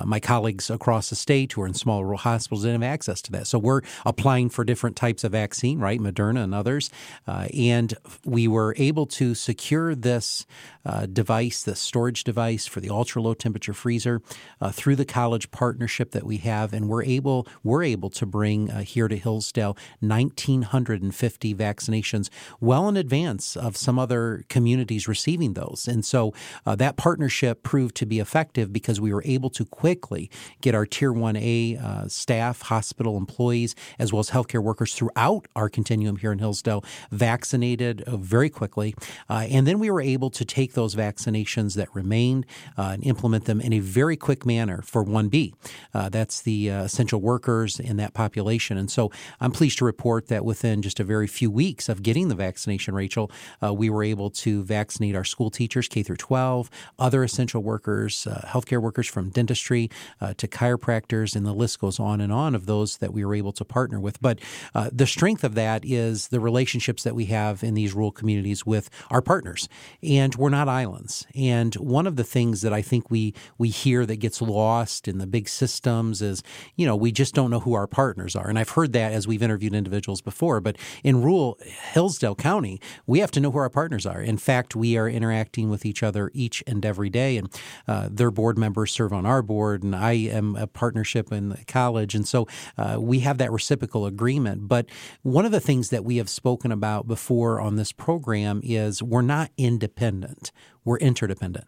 my 0.04 0.20
colleagues 0.20 0.67
across 0.70 1.10
the 1.10 1.16
state 1.16 1.52
who 1.52 1.62
are 1.62 1.66
in 1.66 1.74
small 1.74 2.04
rural 2.04 2.18
hospitals 2.18 2.62
didn't 2.62 2.82
have 2.82 2.92
access 2.92 3.22
to 3.22 3.32
that. 3.32 3.46
So 3.46 3.58
we're 3.58 3.82
applying 4.04 4.48
for 4.48 4.64
different 4.64 4.96
types 4.96 5.24
of 5.24 5.32
vaccine, 5.32 5.78
right? 5.78 6.00
Moderna 6.00 6.44
and 6.44 6.54
others. 6.54 6.90
Uh, 7.26 7.48
and 7.56 7.94
we 8.24 8.48
were 8.48 8.74
able 8.78 9.06
to 9.06 9.34
secure 9.34 9.94
this 9.94 10.46
uh, 10.84 11.06
device, 11.06 11.62
this 11.62 11.80
storage 11.80 12.24
device 12.24 12.66
for 12.66 12.80
the 12.80 12.90
ultra 12.90 13.20
low 13.20 13.34
temperature 13.34 13.74
freezer 13.74 14.22
uh, 14.60 14.70
through 14.70 14.96
the 14.96 15.04
college 15.04 15.50
partnership 15.50 16.12
that 16.12 16.24
we 16.24 16.38
have. 16.38 16.72
And 16.72 16.88
we're 16.88 17.04
able, 17.04 17.46
we're 17.62 17.84
able 17.84 18.10
to 18.10 18.26
bring 18.26 18.70
uh, 18.70 18.82
here 18.82 19.08
to 19.08 19.16
Hillsdale 19.16 19.76
1,950 20.00 21.54
vaccinations 21.54 22.28
well 22.60 22.88
in 22.88 22.96
advance 22.96 23.56
of 23.56 23.76
some 23.76 23.98
other 23.98 24.44
communities 24.48 25.08
receiving 25.08 25.54
those. 25.54 25.86
And 25.88 26.04
so 26.04 26.32
uh, 26.66 26.76
that 26.76 26.96
partnership 26.96 27.62
proved 27.62 27.94
to 27.96 28.06
be 28.06 28.18
effective 28.18 28.72
because 28.72 29.00
we 29.00 29.12
were 29.12 29.22
able 29.24 29.50
to 29.50 29.64
quickly 29.64 30.30
get 30.60 30.74
our 30.74 30.86
Tier 30.86 31.12
1A 31.12 31.82
uh, 31.82 32.08
staff, 32.08 32.62
hospital 32.62 33.16
employees, 33.16 33.74
as 33.98 34.12
well 34.12 34.20
as 34.20 34.30
healthcare 34.30 34.62
workers 34.62 34.94
throughout 34.94 35.46
our 35.56 35.68
continuum 35.68 36.16
here 36.16 36.32
in 36.32 36.38
Hillsdale 36.38 36.84
vaccinated 37.10 38.02
uh, 38.02 38.16
very 38.16 38.50
quickly. 38.50 38.94
Uh, 39.28 39.46
and 39.50 39.66
then 39.66 39.78
we 39.78 39.90
were 39.90 40.00
able 40.00 40.30
to 40.30 40.44
take 40.44 40.74
those 40.74 40.94
vaccinations 40.94 41.74
that 41.74 41.88
remained 41.94 42.46
uh, 42.76 42.90
and 42.94 43.04
implement 43.04 43.44
them 43.44 43.60
in 43.60 43.72
a 43.72 43.80
very 43.80 44.16
quick 44.16 44.44
manner 44.44 44.82
for 44.82 45.04
1B. 45.04 45.54
Uh, 45.94 46.08
that's 46.08 46.42
the 46.42 46.68
essential 46.68 47.20
workers 47.20 47.80
in 47.80 47.96
that 47.96 48.14
population. 48.14 48.76
And 48.76 48.90
so 48.90 49.10
I'm 49.40 49.52
pleased 49.52 49.78
to 49.78 49.84
report 49.84 50.28
that 50.28 50.44
within 50.44 50.82
just 50.82 51.00
a 51.00 51.04
very 51.04 51.26
few 51.26 51.50
weeks 51.50 51.88
of 51.88 52.02
getting 52.02 52.28
the 52.28 52.34
vaccination, 52.34 52.94
Rachel, 52.94 53.30
we 53.72 53.90
were 53.90 54.02
able 54.02 54.30
to 54.30 54.62
vaccinate 54.62 55.14
our 55.14 55.24
school 55.24 55.50
teachers, 55.50 55.88
K 55.88 56.02
through 56.02 56.16
12, 56.16 56.70
other 56.98 57.22
essential 57.24 57.62
workers, 57.62 58.26
uh, 58.26 58.42
healthcare 58.46 58.80
workers 58.80 59.06
from 59.06 59.30
dentistry 59.30 59.90
uh, 60.20 60.34
to 60.38 60.48
chiropractors, 60.48 61.36
and 61.36 61.46
the 61.46 61.52
list 61.52 61.80
goes 61.80 62.00
on 62.00 62.20
and 62.20 62.32
on 62.32 62.54
of 62.54 62.66
those 62.66 62.98
that 62.98 63.12
we 63.12 63.24
were 63.24 63.34
able 63.34 63.52
to 63.52 63.64
partner 63.64 64.00
with. 64.00 64.20
But 64.20 64.40
uh, 64.74 64.90
the 64.92 65.06
strength 65.06 65.44
of 65.44 65.54
that 65.54 65.84
is 65.84 66.28
the 66.28 66.40
relationships 66.40 67.02
that 67.02 67.14
we 67.14 67.26
have 67.26 67.62
in 67.62 67.74
these 67.74 67.94
rural 67.94 68.12
communities 68.12 68.64
with 68.64 68.90
our 69.10 69.22
partners, 69.22 69.68
and 70.02 70.34
we're 70.34 70.48
not 70.48 70.68
islands. 70.68 71.26
And 71.34 71.74
one 71.74 72.06
of 72.06 72.16
the 72.16 72.24
things 72.24 72.62
that 72.62 72.72
I 72.72 72.82
think 72.82 73.10
we 73.10 73.34
we 73.58 73.68
hear 73.68 74.06
that 74.06 74.16
gets 74.16 74.40
lost 74.40 75.08
in 75.08 75.18
the 75.18 75.26
big 75.26 75.48
systems 75.48 76.22
is, 76.22 76.42
you 76.76 76.86
know, 76.86 76.96
we 76.96 77.12
just 77.12 77.34
don't 77.34 77.50
know 77.50 77.60
who 77.60 77.74
our 77.74 77.86
partners 77.86 78.34
are. 78.36 78.48
And 78.48 78.58
I've 78.58 78.70
heard 78.70 78.92
that 78.92 79.12
as 79.12 79.26
we've 79.26 79.42
interviewed 79.42 79.74
individuals 79.74 80.20
before. 80.20 80.60
But 80.60 80.76
in 81.04 81.22
rural 81.22 81.58
Hillsdale 81.92 82.34
County, 82.34 82.80
we 83.06 83.20
have 83.20 83.30
to 83.32 83.40
know 83.40 83.50
who 83.50 83.58
our 83.58 83.70
partners 83.70 84.06
are. 84.06 84.20
In 84.20 84.38
fact, 84.38 84.76
we 84.76 84.96
are 84.96 85.08
interacting 85.08 85.70
with 85.70 85.84
each 85.84 86.02
other 86.02 86.30
each 86.34 86.62
and 86.66 86.84
every 86.84 87.10
day, 87.10 87.36
and 87.36 87.60
uh, 87.86 88.08
their 88.10 88.30
board 88.30 88.58
members 88.58 88.92
serve 88.92 89.12
on 89.12 89.26
our 89.26 89.42
board, 89.42 89.82
and 89.82 89.94
I 89.94 90.27
am 90.30 90.56
a 90.56 90.66
partnership 90.66 91.32
in 91.32 91.50
the 91.50 91.64
college, 91.66 92.14
and 92.14 92.26
so 92.26 92.46
uh, 92.76 92.98
we 93.00 93.20
have 93.20 93.38
that 93.38 93.52
reciprocal 93.52 94.06
agreement. 94.06 94.68
But 94.68 94.86
one 95.22 95.44
of 95.44 95.52
the 95.52 95.60
things 95.60 95.90
that 95.90 96.04
we 96.04 96.16
have 96.16 96.28
spoken 96.28 96.72
about 96.72 97.06
before 97.06 97.60
on 97.60 97.76
this 97.76 97.92
program 97.92 98.60
is 98.64 99.02
we're 99.02 99.22
not 99.22 99.50
independent; 99.56 100.52
we're 100.84 100.98
interdependent. 100.98 101.66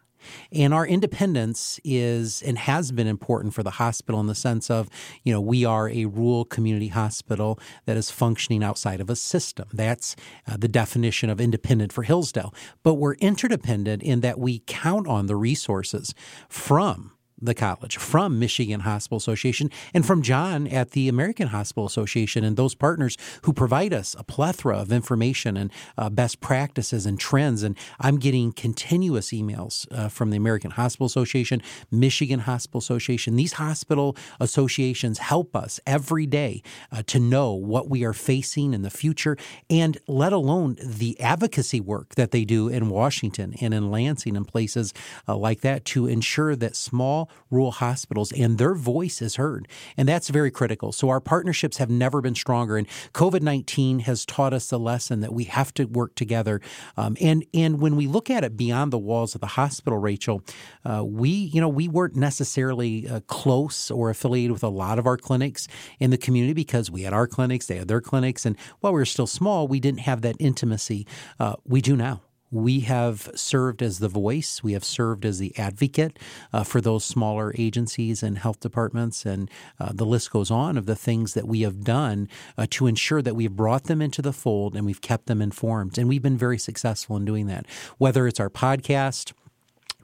And 0.53 0.75
our 0.75 0.87
independence 0.87 1.81
is 1.85 2.43
and 2.43 2.59
has 2.59 2.93
been 2.93 3.07
important 3.07 3.55
for 3.55 3.63
the 3.63 3.71
hospital 3.71 4.21
in 4.21 4.27
the 4.27 4.35
sense 4.35 4.71
of, 4.71 4.89
you 5.23 5.33
know, 5.33 5.41
we 5.41 5.65
are 5.65 5.89
a 5.89 6.07
rural 6.07 6.45
community 6.45 6.89
hospital 6.89 7.59
that 7.87 7.97
is 7.97 8.11
functioning 8.11 8.63
outside 8.63 9.01
of 9.01 9.11
a 9.11 9.17
system. 9.17 9.69
That's 9.73 10.17
uh, 10.47 10.57
the 10.57 10.69
definition 10.69 11.31
of 11.31 11.41
independent 11.41 11.93
for 11.93 12.03
Hillsdale. 12.03 12.55
But 12.83 12.95
we're 12.95 13.15
interdependent 13.15 14.03
in 14.03 14.21
that 14.21 14.39
we 14.39 14.63
count 14.67 15.07
on 15.07 15.27
the 15.27 15.37
resources 15.37 16.15
from 16.49 17.13
the 17.41 17.55
college, 17.55 17.97
from 17.97 18.39
Michigan 18.39 18.81
Hospital 18.81 19.17
Association, 19.17 19.71
and 19.95 20.05
from 20.05 20.23
John 20.23 20.67
at 20.67 20.91
the 20.91 21.09
American 21.09 21.49
Hospital 21.49 21.87
Association, 21.87 22.45
and 22.45 22.57
those 22.57 22.75
partners 22.75 23.17
who 23.43 23.53
provide 23.53 23.95
us 23.95 24.15
a 24.19 24.25
plethora 24.25 24.77
of 24.79 24.93
information 24.93 25.57
and 25.57 25.73
uh, 25.97 26.11
best 26.11 26.41
practices 26.41 27.07
and 27.07 27.19
trends. 27.19 27.63
And 27.63 27.77
I'm 27.99 28.19
getting 28.19 28.53
continuous 28.53 29.31
emails 29.31 29.87
uh, 29.91 30.09
from 30.09 30.31
the 30.31 30.37
American 30.37 30.73
Hospital 30.73 31.07
Association, 31.07 31.63
Michigan 31.91 32.41
Hospital 32.41 32.79
Association. 32.79 33.37
These 33.37 33.55
hospital 33.55 34.17
associations 34.39 35.19
help 35.19 35.57
us 35.57 35.81
every 35.87 36.27
day 36.27 36.63
uh, 36.93 37.03
to 37.07 37.19
know 37.19 37.53
what 37.53 37.89
we 37.89 38.05
are 38.05 38.13
facing 38.13 38.75
in 38.75 38.83
the 38.83 38.91
future, 38.91 39.37
and 39.69 39.99
let 40.07 40.33
alone 40.33 40.77
the 40.83 41.19
advocacy 41.21 41.81
work 41.81 42.15
that 42.17 42.31
they 42.31 42.45
do 42.45 42.69
in 42.69 42.91
Washington 42.91 43.55
and 43.61 43.73
in 43.73 43.91
Lansing 43.91 44.37
and 44.37 44.47
places 44.47 44.93
uh, 45.29 45.37
like 45.37 45.61
that 45.61 45.85
to 45.87 46.07
ensure 46.07 46.55
that 46.57 46.77
small 46.77 47.30
rural 47.51 47.73
hospitals 47.73 48.33
and 48.33 48.59
their 48.59 48.75
voice 48.75 49.21
is 49.21 49.37
heard. 49.37 49.69
And 49.97 50.09
that's 50.09 50.29
very 50.29 50.51
critical. 50.51 50.93
So 50.93 51.09
our 51.09 51.21
partnerships 51.21 51.79
have 51.79 51.91
never 51.91 52.21
been 52.21 52.35
stronger. 52.35 52.77
And 52.77 52.87
COVID 53.13 53.43
19 53.43 54.01
has 54.01 54.25
taught 54.25 54.53
us 54.53 54.69
the 54.69 54.79
lesson 54.79 55.21
that 55.21 55.33
we 55.33 55.45
have 55.45 55.75
to 55.75 55.85
work 55.85 56.15
together. 56.15 56.61
Um, 56.97 57.17
and, 57.21 57.45
and 57.53 57.81
when 57.81 57.97
we 57.97 58.07
look 58.07 58.31
at 58.31 58.45
it 58.45 58.57
beyond 58.57 58.93
the 58.93 58.99
walls 58.99 59.35
of 59.35 59.41
the 59.41 59.49
hospital, 59.49 59.99
Rachel, 59.99 60.43
uh, 60.85 61.05
we, 61.05 61.31
you 61.31 61.61
know, 61.61 61.69
we 61.69 61.89
weren't 61.89 62.17
necessarily 62.17 63.09
uh, 63.09 63.21
close 63.27 63.91
or 63.91 64.11
affiliated 64.11 64.53
with 64.53 64.63
a 64.63 64.69
lot 64.69 64.99
of 64.99 65.07
our 65.07 65.17
clinics 65.17 65.67
in 65.99 66.11
the 66.11 66.19
community 66.19 66.55
because 66.55 66.91
we 66.91 67.03
had 67.03 67.13
our 67.13 67.27
clinics, 67.27 67.67
they 67.67 67.77
had 67.77 67.89
their 67.89 68.01
clinics. 68.01 68.47
And 68.47 68.57
while 68.81 68.93
we 68.93 69.01
were 69.01 69.05
still 69.05 69.27
small, 69.27 69.67
we 69.69 69.81
didn't 69.81 70.01
have 70.01 70.23
that 70.23 70.37
intimacy. 70.39 71.07
Uh, 71.39 71.57
we 71.65 71.81
do 71.81 71.97
now. 71.97 72.23
We 72.51 72.81
have 72.81 73.31
served 73.37 73.81
as 73.81 74.01
the 74.01 74.09
voice, 74.09 74.63
we 74.63 74.73
have 74.73 74.85
served 74.85 75.25
as 75.25 75.39
the 75.39 75.57
advocate 75.57 76.19
uh, 76.53 76.65
for 76.65 76.81
those 76.81 77.05
smaller 77.05 77.55
agencies 77.57 78.25
and 78.25 78.39
health 78.39 78.59
departments, 78.59 79.25
and 79.25 79.49
uh, 79.79 79.93
the 79.95 80.05
list 80.05 80.33
goes 80.33 80.51
on 80.51 80.77
of 80.77 80.87
the 80.87 80.97
things 80.97 81.35
that 81.35 81.47
we 81.47 81.61
have 81.61 81.85
done 81.85 82.29
uh, 82.59 82.67
to 82.71 82.89
ensure 82.89 83.23
that 83.23 83.37
we've 83.37 83.55
brought 83.55 83.85
them 83.85 84.03
into 84.03 84.21
the 84.21 84.33
fold 84.33 84.75
and 84.75 84.85
we've 84.85 85.01
kept 85.01 85.27
them 85.27 85.41
informed. 85.41 85.97
And 85.97 86.09
we've 86.09 86.23
been 86.23 86.37
very 86.37 86.59
successful 86.59 87.17
in 87.17 87.25
doing 87.25 87.47
that. 87.47 87.67
Whether 87.99 88.27
it's 88.27 88.41
our 88.41 88.51
podcast, 88.51 89.33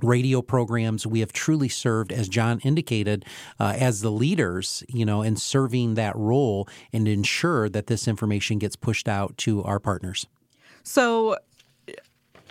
radio 0.02 0.42
programs 0.42 1.06
we 1.06 1.20
have 1.20 1.32
truly 1.32 1.70
served 1.70 2.12
as 2.12 2.28
john 2.28 2.60
indicated 2.60 3.24
uh, 3.58 3.74
as 3.78 4.02
the 4.02 4.10
leaders 4.10 4.84
you 4.88 5.06
know 5.06 5.22
in 5.22 5.36
serving 5.36 5.94
that 5.94 6.14
role 6.16 6.68
and 6.92 7.08
ensure 7.08 7.68
that 7.68 7.86
this 7.86 8.06
information 8.06 8.58
gets 8.58 8.76
pushed 8.76 9.08
out 9.08 9.34
to 9.38 9.62
our 9.64 9.80
partners 9.80 10.26
so 10.82 11.34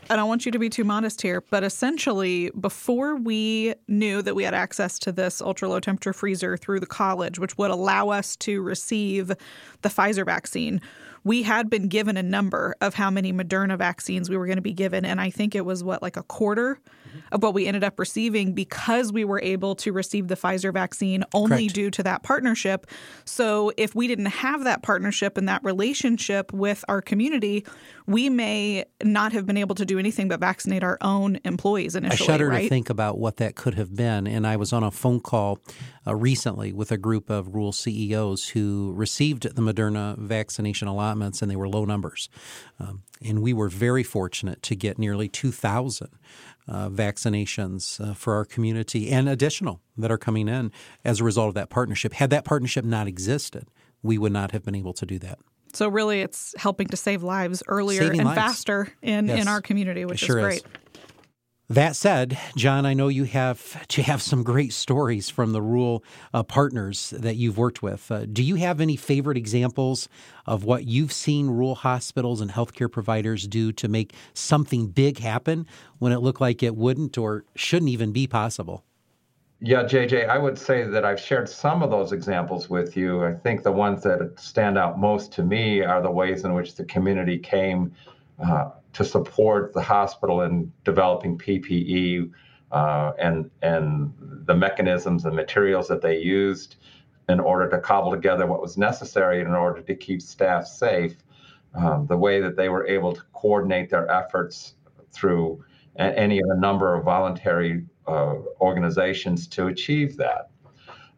I 0.07 0.15
don't 0.15 0.27
want 0.27 0.45
you 0.45 0.51
to 0.51 0.59
be 0.59 0.69
too 0.69 0.83
modest 0.83 1.23
here, 1.23 1.41
but 1.49 1.63
essentially, 1.63 2.51
before 2.59 3.15
we 3.15 3.73
knew 3.87 4.21
that 4.21 4.35
we 4.35 4.43
had 4.43 4.53
access 4.53 4.99
to 4.99 5.11
this 5.11 5.41
ultra 5.41 5.67
low 5.67 5.79
temperature 5.79 6.13
freezer 6.13 6.57
through 6.57 6.79
the 6.79 6.85
college, 6.85 7.39
which 7.39 7.57
would 7.57 7.71
allow 7.71 8.09
us 8.09 8.35
to 8.37 8.61
receive 8.61 9.29
the 9.29 9.89
Pfizer 9.89 10.23
vaccine, 10.23 10.79
we 11.25 11.41
had 11.41 11.69
been 11.71 11.87
given 11.87 12.15
a 12.15 12.23
number 12.23 12.75
of 12.79 12.93
how 12.93 13.09
many 13.09 13.33
Moderna 13.33 13.77
vaccines 13.77 14.29
we 14.29 14.37
were 14.37 14.45
going 14.45 14.57
to 14.57 14.61
be 14.61 14.73
given. 14.73 15.03
And 15.03 15.19
I 15.19 15.31
think 15.31 15.55
it 15.55 15.65
was 15.65 15.83
what, 15.83 16.01
like 16.01 16.15
a 16.15 16.23
quarter 16.23 16.79
of 17.31 17.41
what 17.41 17.53
we 17.55 17.65
ended 17.65 17.83
up 17.83 17.97
receiving 17.97 18.53
because 18.53 19.11
we 19.11 19.25
were 19.25 19.41
able 19.41 19.73
to 19.75 19.91
receive 19.91 20.27
the 20.27 20.35
Pfizer 20.35 20.71
vaccine 20.71 21.23
only 21.33 21.63
Correct. 21.63 21.73
due 21.73 21.91
to 21.91 22.03
that 22.03 22.21
partnership. 22.21 22.85
So 23.25 23.71
if 23.75 23.95
we 23.95 24.07
didn't 24.07 24.27
have 24.27 24.65
that 24.65 24.83
partnership 24.83 25.35
and 25.37 25.49
that 25.49 25.63
relationship 25.63 26.53
with 26.53 26.85
our 26.87 27.01
community, 27.01 27.65
we 28.05 28.29
may 28.29 28.85
not 29.03 29.33
have 29.33 29.47
been 29.47 29.57
able 29.57 29.75
to 29.75 29.85
do 29.85 29.97
anything 29.97 30.27
but 30.27 30.39
vaccinate 30.39 30.83
our 30.83 30.99
own 31.01 31.39
employees 31.43 31.95
initially. 31.95 32.23
I 32.23 32.33
shudder 32.33 32.49
right? 32.49 32.63
to 32.63 32.69
think 32.69 32.91
about 32.91 33.17
what 33.17 33.37
that 33.37 33.55
could 33.55 33.73
have 33.73 33.95
been. 33.95 34.27
And 34.27 34.45
I 34.45 34.57
was 34.57 34.71
on 34.71 34.83
a 34.83 34.91
phone 34.91 35.21
call 35.21 35.57
uh, 36.07 36.15
recently 36.15 36.71
with 36.73 36.91
a 36.91 36.97
group 36.97 37.29
of 37.29 37.53
rural 37.53 37.71
CEOs 37.71 38.49
who 38.49 38.93
received 38.95 39.43
the 39.55 39.61
Moderna 39.61 40.17
vaccination 40.17 40.87
allotments, 40.87 41.41
and 41.41 41.49
they 41.49 41.55
were 41.55 41.69
low 41.69 41.85
numbers. 41.85 42.29
Um, 42.79 43.03
and 43.23 43.41
we 43.41 43.53
were 43.53 43.69
very 43.69 44.03
fortunate 44.03 44.61
to 44.63 44.75
get 44.75 44.99
nearly 44.99 45.27
2,000 45.27 46.09
uh, 46.67 46.89
vaccinations 46.89 47.99
uh, 47.99 48.13
for 48.13 48.35
our 48.35 48.45
community 48.45 49.09
and 49.09 49.29
additional 49.29 49.81
that 49.97 50.11
are 50.11 50.17
coming 50.17 50.47
in 50.47 50.71
as 51.03 51.19
a 51.19 51.23
result 51.23 51.49
of 51.49 51.53
that 51.55 51.69
partnership. 51.69 52.13
Had 52.13 52.29
that 52.31 52.45
partnership 52.45 52.85
not 52.85 53.07
existed, 53.07 53.67
we 54.01 54.17
would 54.17 54.31
not 54.31 54.51
have 54.51 54.63
been 54.63 54.75
able 54.75 54.93
to 54.93 55.05
do 55.05 55.19
that. 55.19 55.39
So 55.73 55.89
really, 55.89 56.21
it's 56.21 56.55
helping 56.57 56.87
to 56.87 56.97
save 56.97 57.21
lives 57.21 57.61
earlier 57.67 58.01
Saving 58.01 58.21
and 58.21 58.29
lives. 58.29 58.39
faster 58.39 58.93
in, 59.01 59.27
yes. 59.27 59.41
in 59.41 59.47
our 59.47 59.61
community, 59.61 60.05
which 60.05 60.19
sure 60.19 60.39
is 60.39 60.43
great. 60.43 60.57
Is. 60.57 60.84
That 61.69 61.95
said, 61.95 62.37
John, 62.55 62.85
I 62.85 62.93
know 62.93 63.07
you 63.07 63.23
have 63.23 63.87
to 63.87 64.03
have 64.03 64.21
some 64.21 64.43
great 64.43 64.71
stories 64.71 65.31
from 65.31 65.51
the 65.51 65.63
rural 65.63 66.03
uh, 66.31 66.43
partners 66.43 67.09
that 67.09 67.37
you've 67.37 67.57
worked 67.57 67.81
with. 67.81 68.11
Uh, 68.11 68.27
do 68.27 68.43
you 68.43 68.53
have 68.55 68.79
any 68.79 68.95
favorite 68.95 69.35
examples 69.35 70.07
of 70.45 70.63
what 70.63 70.85
you've 70.85 71.11
seen 71.11 71.47
rural 71.47 71.73
hospitals 71.73 72.39
and 72.39 72.51
healthcare 72.51 72.91
providers 72.91 73.47
do 73.47 73.71
to 73.71 73.87
make 73.87 74.13
something 74.35 74.87
big 74.87 75.17
happen 75.17 75.65
when 75.97 76.11
it 76.11 76.19
looked 76.19 76.39
like 76.39 76.61
it 76.61 76.75
wouldn't 76.75 77.17
or 77.17 77.45
shouldn't 77.55 77.89
even 77.89 78.11
be 78.11 78.27
possible? 78.27 78.83
Yeah, 79.59 79.85
JJ, 79.85 80.29
I 80.29 80.37
would 80.37 80.59
say 80.59 80.83
that 80.83 81.03
I've 81.03 81.19
shared 81.19 81.49
some 81.49 81.81
of 81.81 81.89
those 81.89 82.11
examples 82.11 82.69
with 82.69 82.95
you. 82.95 83.25
I 83.25 83.33
think 83.33 83.63
the 83.63 83.71
ones 83.71 84.03
that 84.03 84.39
stand 84.39 84.77
out 84.77 84.99
most 84.99 85.31
to 85.33 85.43
me 85.43 85.81
are 85.81 86.03
the 86.03 86.11
ways 86.11 86.43
in 86.43 86.53
which 86.53 86.75
the 86.75 86.85
community 86.85 87.39
came 87.39 87.91
uh, 88.37 88.69
to 88.95 89.03
support 89.03 89.73
the 89.73 89.81
hospital 89.81 90.41
in 90.41 90.71
developing 90.85 91.37
PPE 91.37 92.31
uh, 92.71 93.11
and 93.19 93.51
and 93.61 94.13
the 94.45 94.55
mechanisms 94.55 95.25
and 95.25 95.35
materials 95.35 95.87
that 95.89 96.01
they 96.01 96.17
used 96.17 96.77
in 97.27 97.39
order 97.39 97.69
to 97.69 97.79
cobble 97.79 98.11
together 98.11 98.47
what 98.47 98.61
was 98.61 98.77
necessary 98.77 99.41
in 99.41 99.47
order 99.47 99.81
to 99.81 99.95
keep 99.95 100.21
staff 100.21 100.65
safe. 100.65 101.15
Um, 101.73 102.07
the 102.07 102.15
way 102.15 102.39
that 102.39 102.55
they 102.55 102.69
were 102.69 102.87
able 102.87 103.11
to 103.11 103.21
coordinate 103.33 103.89
their 103.89 104.09
efforts 104.09 104.75
through 105.11 105.63
any 105.97 106.39
of 106.39 106.45
a 106.49 106.59
number 106.59 106.95
of 106.95 107.03
voluntary 107.03 107.83
uh, 108.07 108.35
organizations 108.61 109.45
to 109.47 109.67
achieve 109.67 110.15
that. 110.17 110.49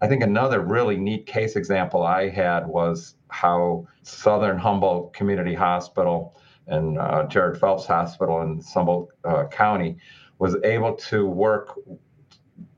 I 0.02 0.08
think 0.08 0.24
another 0.24 0.62
really 0.62 0.98
neat 0.98 1.28
case 1.28 1.56
example 1.56 2.04
I 2.04 2.30
had 2.30 2.66
was 2.66 3.16
how 3.30 3.88
Southern 4.02 4.58
Humboldt 4.58 5.14
Community 5.14 5.54
Hospital 5.54 6.36
and 6.68 7.00
uh, 7.00 7.26
Jerold 7.28 7.60
Phelps 7.60 7.86
Hospital 7.86 8.42
in 8.42 8.62
Humboldt 8.62 9.10
uh, 9.24 9.46
County 9.48 9.98
was 10.40 10.56
able 10.64 10.96
to 10.96 11.26
work 11.26 11.80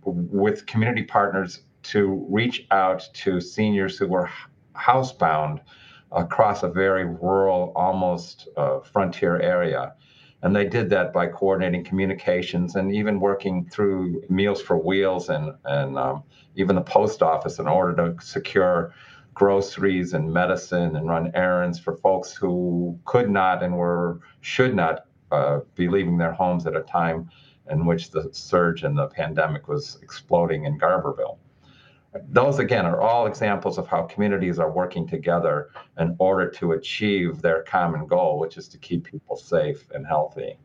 with 0.03 0.65
community 0.65 1.03
partners 1.03 1.61
to 1.81 2.25
reach 2.29 2.65
out 2.71 3.07
to 3.13 3.41
seniors 3.41 3.97
who 3.97 4.07
were 4.07 4.29
housebound 4.75 5.59
across 6.11 6.63
a 6.63 6.69
very 6.69 7.05
rural, 7.05 7.71
almost 7.75 8.47
uh, 8.57 8.79
frontier 8.79 9.39
area. 9.39 9.93
And 10.41 10.55
they 10.55 10.65
did 10.65 10.89
that 10.91 11.11
by 11.11 11.27
coordinating 11.27 11.83
communications 11.83 12.75
and 12.75 12.93
even 12.95 13.19
working 13.19 13.69
through 13.69 14.23
Meals 14.29 14.61
for 14.61 14.77
Wheels 14.77 15.29
and, 15.29 15.53
and 15.65 15.97
um, 15.97 16.23
even 16.55 16.75
the 16.75 16.81
post 16.81 17.21
office 17.21 17.59
in 17.59 17.67
order 17.67 17.95
to 17.95 18.25
secure 18.25 18.93
groceries 19.39 20.13
and 20.13 20.33
medicine 20.33 20.97
and 20.97 21.07
run 21.07 21.31
errands 21.33 21.79
for 21.79 21.95
folks 21.95 22.33
who 22.33 22.99
could 23.05 23.29
not 23.29 23.63
and 23.63 23.73
were 23.73 24.19
should 24.41 24.75
not 24.75 25.05
uh, 25.31 25.59
be 25.75 25.87
leaving 25.87 26.17
their 26.17 26.33
homes 26.33 26.67
at 26.67 26.75
a 26.75 26.81
time 26.81 27.29
in 27.71 27.85
which 27.85 28.11
the 28.11 28.27
surge 28.33 28.83
in 28.83 28.95
the 28.95 29.07
pandemic 29.07 29.69
was 29.69 29.97
exploding 30.01 30.65
in 30.65 30.77
Garberville. 30.77 31.37
Those, 32.27 32.59
again, 32.59 32.85
are 32.85 32.99
all 32.99 33.27
examples 33.27 33.77
of 33.77 33.87
how 33.87 34.01
communities 34.03 34.59
are 34.59 34.71
working 34.71 35.07
together 35.07 35.69
in 35.97 36.17
order 36.19 36.49
to 36.59 36.73
achieve 36.73 37.41
their 37.41 37.63
common 37.63 38.07
goal, 38.07 38.39
which 38.39 38.57
is 38.57 38.67
to 38.69 38.77
keep 38.77 39.05
people 39.05 39.37
safe 39.37 39.89
and 39.93 40.05
healthy. 40.05 40.57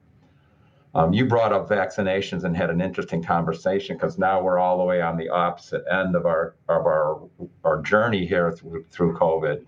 Um, 0.94 1.12
you 1.12 1.26
brought 1.26 1.52
up 1.52 1.68
vaccinations 1.68 2.44
and 2.44 2.56
had 2.56 2.70
an 2.70 2.80
interesting 2.80 3.22
conversation 3.22 3.96
because 3.96 4.16
now 4.16 4.40
we're 4.40 4.58
all 4.58 4.78
the 4.78 4.84
way 4.84 5.02
on 5.02 5.16
the 5.16 5.28
opposite 5.28 5.82
end 5.90 6.14
of 6.14 6.24
our 6.24 6.54
of 6.68 6.86
our 6.86 7.28
our 7.64 7.82
journey 7.82 8.24
here 8.24 8.52
through, 8.52 8.84
through 8.90 9.16
COVID. 9.16 9.64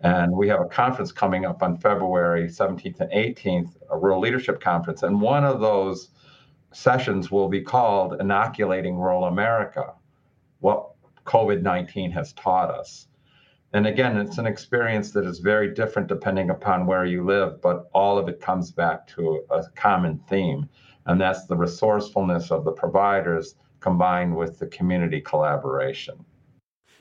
And 0.00 0.32
we 0.32 0.48
have 0.48 0.60
a 0.60 0.66
conference 0.66 1.12
coming 1.12 1.44
up 1.44 1.62
on 1.62 1.76
February 1.76 2.48
17th 2.48 3.00
and 3.00 3.10
18th, 3.12 3.70
a 3.90 3.98
Rural 3.98 4.20
Leadership 4.20 4.60
Conference. 4.60 5.02
And 5.02 5.20
one 5.20 5.44
of 5.44 5.60
those 5.60 6.10
sessions 6.72 7.30
will 7.30 7.48
be 7.48 7.62
called 7.62 8.20
Inoculating 8.20 8.96
Rural 8.96 9.24
America 9.24 9.94
What 10.60 10.90
COVID 11.24 11.62
19 11.62 12.10
has 12.12 12.32
taught 12.32 12.70
us. 12.70 13.08
And 13.72 13.86
again, 13.86 14.16
it's 14.16 14.38
an 14.38 14.46
experience 14.46 15.10
that 15.12 15.26
is 15.26 15.40
very 15.40 15.74
different 15.74 16.08
depending 16.08 16.50
upon 16.50 16.86
where 16.86 17.04
you 17.04 17.24
live, 17.24 17.60
but 17.60 17.90
all 17.92 18.16
of 18.16 18.28
it 18.28 18.40
comes 18.40 18.70
back 18.70 19.06
to 19.08 19.44
a 19.50 19.64
common 19.74 20.18
theme, 20.28 20.68
and 21.06 21.20
that's 21.20 21.46
the 21.46 21.56
resourcefulness 21.56 22.50
of 22.50 22.64
the 22.64 22.72
providers 22.72 23.56
combined 23.80 24.36
with 24.36 24.58
the 24.58 24.66
community 24.66 25.20
collaboration. 25.20 26.24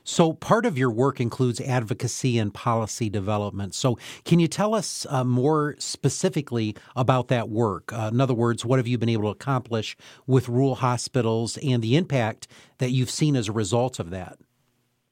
So, 0.07 0.33
part 0.33 0.67
of 0.67 0.77
your 0.77 0.91
work 0.91 1.19
includes 1.19 1.59
advocacy 1.59 2.37
and 2.37 2.53
policy 2.53 3.09
development. 3.09 3.73
So, 3.73 3.97
can 4.23 4.39
you 4.39 4.47
tell 4.47 4.75
us 4.75 5.07
uh, 5.09 5.23
more 5.23 5.75
specifically 5.79 6.75
about 6.95 7.27
that 7.29 7.49
work? 7.49 7.91
Uh, 7.91 8.11
in 8.13 8.21
other 8.21 8.35
words, 8.35 8.63
what 8.63 8.77
have 8.77 8.87
you 8.87 8.99
been 8.99 9.09
able 9.09 9.23
to 9.23 9.29
accomplish 9.29 9.97
with 10.27 10.47
rural 10.47 10.75
hospitals 10.75 11.57
and 11.57 11.81
the 11.81 11.95
impact 11.95 12.47
that 12.77 12.91
you've 12.91 13.09
seen 13.09 13.35
as 13.35 13.47
a 13.47 13.51
result 13.51 13.97
of 13.97 14.11
that? 14.11 14.37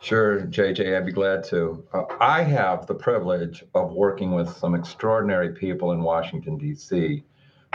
Sure, 0.03 0.41
JJ, 0.41 0.97
I'd 0.97 1.05
be 1.05 1.13
glad 1.13 1.45
to. 1.45 1.81
Uh, 1.93 2.03
I 2.19 2.43
have 2.43 2.87
the 2.87 2.93
privilege 2.93 3.63
of 3.73 3.93
working 3.93 4.35
with 4.35 4.49
some 4.57 4.75
extraordinary 4.75 5.53
people 5.53 5.93
in 5.93 6.03
Washington, 6.03 6.57
D.C., 6.57 7.23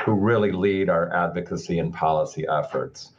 who 0.05 0.13
really 0.13 0.53
lead 0.53 0.91
our 0.91 1.11
advocacy 1.11 1.79
and 1.79 1.91
policy 1.91 2.45
efforts. 2.47 3.13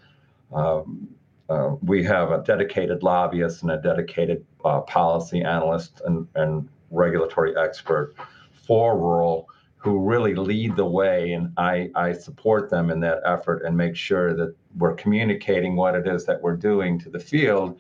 Um, 0.54 1.10
uh, 1.50 1.72
we 1.82 2.04
have 2.04 2.30
a 2.30 2.44
dedicated 2.44 3.02
lobbyist 3.02 3.64
and 3.64 3.72
a 3.72 3.82
dedicated 3.82 4.46
uh, 4.64 4.82
policy 4.82 5.42
analyst 5.42 6.04
and, 6.06 6.28
and 6.36 6.70
regulatory 6.92 7.58
expert 7.58 8.14
for 8.54 8.96
rural 8.96 9.50
who 9.78 9.98
really 9.98 10.36
lead 10.36 10.76
the 10.76 10.86
way. 10.86 11.32
And 11.32 11.52
I, 11.58 11.90
I 11.96 12.14
support 12.14 12.70
them 12.70 12.92
in 12.92 13.00
that 13.00 13.22
effort 13.26 13.64
and 13.66 13.76
make 13.76 13.96
sure 13.96 14.36
that 14.36 14.56
we're 14.78 14.94
communicating 14.94 15.76
what 15.76 15.96
it 15.96 16.08
is 16.08 16.26
that 16.26 16.40
we're 16.44 16.58
doing 16.58 17.00
to 17.00 17.10
the 17.10 17.20
field. 17.20 17.80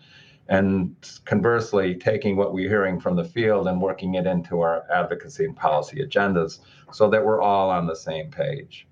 And 0.50 0.96
conversely, 1.26 1.94
taking 1.94 2.36
what 2.36 2.54
we're 2.54 2.68
hearing 2.68 3.00
from 3.00 3.16
the 3.16 3.24
field 3.24 3.68
and 3.68 3.80
working 3.80 4.16
it 4.16 4.26
into 4.26 4.62
our 4.62 4.84
advocacy 4.92 5.46
and 5.46 5.56
policy 5.56 6.04
agendas 6.04 6.58
so 6.92 7.08
that 7.12 7.24
we're 7.24 7.40
all 7.40 7.70
on 7.70 7.86
the 7.86 7.96
same 7.96 8.32
page. 8.32 8.88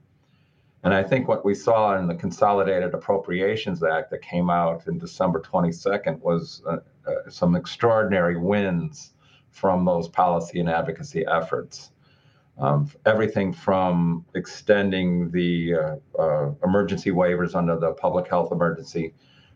And 0.84 0.94
I 0.94 1.02
think 1.02 1.28
what 1.28 1.44
we 1.44 1.56
saw 1.56 1.98
in 1.98 2.06
the 2.06 2.14
Consolidated 2.14 2.94
Appropriations 2.94 3.82
Act 3.84 4.12
that 4.12 4.22
came 4.22 4.52
out 4.52 4.86
in 4.86 5.00
December 5.00 5.42
22nd 5.42 6.20
was 6.22 6.62
uh, 6.68 6.78
uh, 7.08 7.30
some 7.30 7.56
extraordinary 7.56 8.38
wins 8.38 9.14
from 9.50 9.84
those 9.84 10.08
policy 10.08 10.60
and 10.60 10.70
advocacy 10.70 11.26
efforts. 11.26 11.90
Um, 12.60 12.92
everything 13.08 13.52
from 13.52 14.26
extending 14.36 15.32
the 15.32 15.74
uh, 15.74 15.96
uh 16.20 16.52
emergency 16.64 17.12
waivers 17.12 17.56
under 17.56 17.78
the 17.80 17.94
public 17.94 18.28
health 18.28 18.52
emergency 18.52 19.14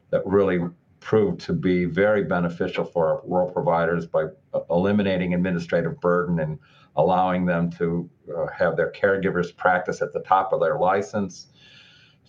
that 0.09 0.25
really 0.25 0.59
proved 1.01 1.41
to 1.41 1.51
be 1.51 1.85
very 1.85 2.23
beneficial 2.23 2.85
for 2.85 3.07
our 3.07 3.21
rural 3.27 3.51
providers 3.51 4.05
by 4.05 4.25
uh, 4.53 4.59
eliminating 4.69 5.33
administrative 5.33 5.99
burden 5.99 6.39
and 6.39 6.57
allowing 6.95 7.45
them 7.45 7.69
to 7.71 8.09
uh, 8.37 8.45
have 8.47 8.77
their 8.77 8.91
caregivers 8.91 9.55
practice 9.55 10.01
at 10.01 10.13
the 10.13 10.21
top 10.21 10.53
of 10.53 10.61
their 10.61 10.77
license, 10.77 11.47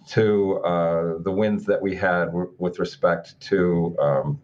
to 0.08 0.56
uh, 0.64 1.18
the 1.22 1.30
wins 1.30 1.64
that 1.66 1.80
we 1.80 1.94
had 1.94 2.26
w- 2.26 2.52
with 2.58 2.78
respect 2.78 3.38
to 3.40 3.94
um, 4.00 4.40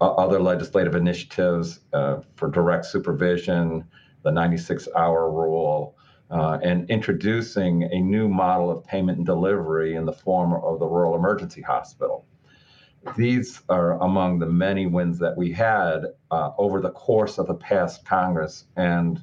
other 0.00 0.40
legislative 0.40 0.94
initiatives 0.94 1.80
uh, 1.92 2.20
for 2.36 2.48
direct 2.50 2.86
supervision, 2.86 3.84
the 4.22 4.30
96 4.30 4.88
hour 4.96 5.30
rule. 5.30 5.96
Uh, 6.30 6.58
and 6.62 6.88
introducing 6.88 7.82
a 7.92 8.00
new 8.00 8.26
model 8.26 8.70
of 8.70 8.82
payment 8.86 9.18
and 9.18 9.26
delivery 9.26 9.96
in 9.96 10.06
the 10.06 10.12
form 10.14 10.54
of 10.54 10.78
the 10.78 10.86
rural 10.86 11.14
emergency 11.14 11.60
hospital. 11.60 12.24
These 13.16 13.62
are 13.68 14.00
among 14.02 14.38
the 14.38 14.46
many 14.46 14.86
wins 14.86 15.18
that 15.18 15.36
we 15.36 15.52
had 15.52 16.06
uh, 16.30 16.50
over 16.58 16.80
the 16.80 16.90
course 16.90 17.38
of 17.38 17.46
the 17.46 17.54
past 17.54 18.04
Congress. 18.04 18.64
And 18.76 19.22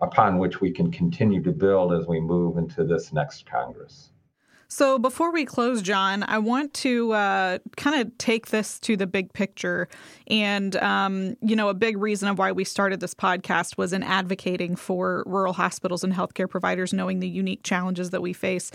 upon 0.00 0.38
which 0.38 0.60
we 0.60 0.70
can 0.70 0.90
continue 0.90 1.42
to 1.42 1.52
build 1.52 1.92
as 1.92 2.06
we 2.06 2.20
move 2.20 2.58
into 2.58 2.84
this 2.84 3.12
next 3.12 3.46
Congress. 3.46 4.10
So, 4.70 4.98
before 4.98 5.32
we 5.32 5.46
close, 5.46 5.80
John, 5.80 6.24
I 6.24 6.38
want 6.38 6.74
to 6.74 7.12
uh, 7.12 7.58
kind 7.78 8.02
of 8.02 8.18
take 8.18 8.48
this 8.48 8.78
to 8.80 8.98
the 8.98 9.06
big 9.06 9.32
picture. 9.32 9.88
And, 10.26 10.76
um, 10.76 11.36
you 11.40 11.56
know, 11.56 11.70
a 11.70 11.74
big 11.74 11.96
reason 11.96 12.28
of 12.28 12.38
why 12.38 12.52
we 12.52 12.64
started 12.64 13.00
this 13.00 13.14
podcast 13.14 13.78
was 13.78 13.94
in 13.94 14.02
advocating 14.02 14.76
for 14.76 15.24
rural 15.26 15.54
hospitals 15.54 16.04
and 16.04 16.12
healthcare 16.12 16.50
providers, 16.50 16.92
knowing 16.92 17.20
the 17.20 17.28
unique 17.28 17.62
challenges 17.62 18.10
that 18.10 18.20
we 18.20 18.34
face. 18.34 18.70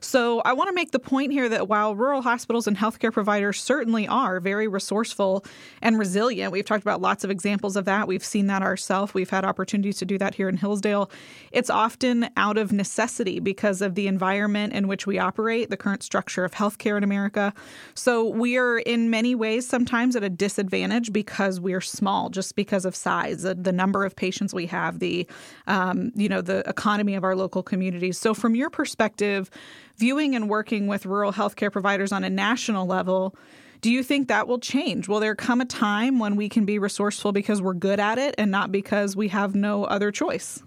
So 0.00 0.40
I 0.40 0.52
want 0.52 0.68
to 0.68 0.74
make 0.74 0.90
the 0.90 0.98
point 0.98 1.32
here 1.32 1.48
that 1.48 1.68
while 1.68 1.94
rural 1.94 2.22
hospitals 2.22 2.66
and 2.66 2.76
healthcare 2.76 3.12
providers 3.12 3.60
certainly 3.60 4.06
are 4.06 4.40
very 4.40 4.68
resourceful 4.68 5.44
and 5.82 5.98
resilient, 5.98 6.52
we've 6.52 6.64
talked 6.64 6.82
about 6.82 7.00
lots 7.00 7.24
of 7.24 7.30
examples 7.30 7.76
of 7.76 7.84
that. 7.86 8.06
We've 8.08 8.24
seen 8.24 8.46
that 8.48 8.62
ourselves. 8.62 9.14
We've 9.14 9.30
had 9.30 9.44
opportunities 9.44 9.98
to 9.98 10.04
do 10.04 10.18
that 10.18 10.34
here 10.34 10.48
in 10.48 10.56
Hillsdale. 10.56 11.10
It's 11.52 11.70
often 11.70 12.28
out 12.36 12.58
of 12.58 12.72
necessity 12.72 13.40
because 13.40 13.82
of 13.82 13.94
the 13.94 14.06
environment 14.06 14.72
in 14.72 14.88
which 14.88 15.06
we 15.06 15.18
operate, 15.18 15.70
the 15.70 15.76
current 15.76 16.02
structure 16.02 16.44
of 16.44 16.52
healthcare 16.52 16.96
in 16.96 17.04
America. 17.04 17.52
So 17.94 18.24
we 18.24 18.56
are 18.56 18.78
in 18.78 19.10
many 19.10 19.34
ways 19.34 19.66
sometimes 19.68 20.16
at 20.16 20.22
a 20.22 20.30
disadvantage 20.30 21.12
because 21.12 21.60
we're 21.60 21.80
small, 21.80 22.30
just 22.30 22.56
because 22.56 22.84
of 22.84 22.94
size, 22.94 23.42
the, 23.42 23.54
the 23.54 23.72
number 23.72 24.04
of 24.04 24.16
patients 24.16 24.54
we 24.54 24.66
have, 24.66 24.98
the 24.98 25.26
um, 25.66 26.12
you 26.14 26.28
know 26.28 26.40
the 26.40 26.68
economy 26.68 27.14
of 27.14 27.24
our 27.24 27.36
local 27.36 27.62
communities. 27.62 28.18
So 28.18 28.34
from 28.34 28.54
your 28.54 28.70
perspective, 28.70 29.50
viewing 29.96 30.34
and 30.34 30.48
working 30.48 30.86
with 30.86 31.06
rural 31.06 31.32
healthcare 31.32 31.72
providers 31.72 32.12
on 32.12 32.24
a 32.24 32.30
national 32.30 32.86
level, 32.86 33.34
do 33.80 33.90
you 33.90 34.02
think 34.02 34.28
that 34.28 34.48
will 34.48 34.58
change? 34.58 35.08
Will 35.08 35.20
there 35.20 35.34
come 35.34 35.60
a 35.60 35.64
time 35.64 36.18
when 36.18 36.36
we 36.36 36.48
can 36.48 36.64
be 36.64 36.78
resourceful 36.78 37.32
because 37.32 37.60
we're 37.60 37.74
good 37.74 38.00
at 38.00 38.18
it 38.18 38.34
and 38.38 38.50
not 38.50 38.72
because 38.72 39.16
we 39.16 39.28
have 39.28 39.54
no 39.54 39.84
other 39.84 40.10
choice? 40.10 40.62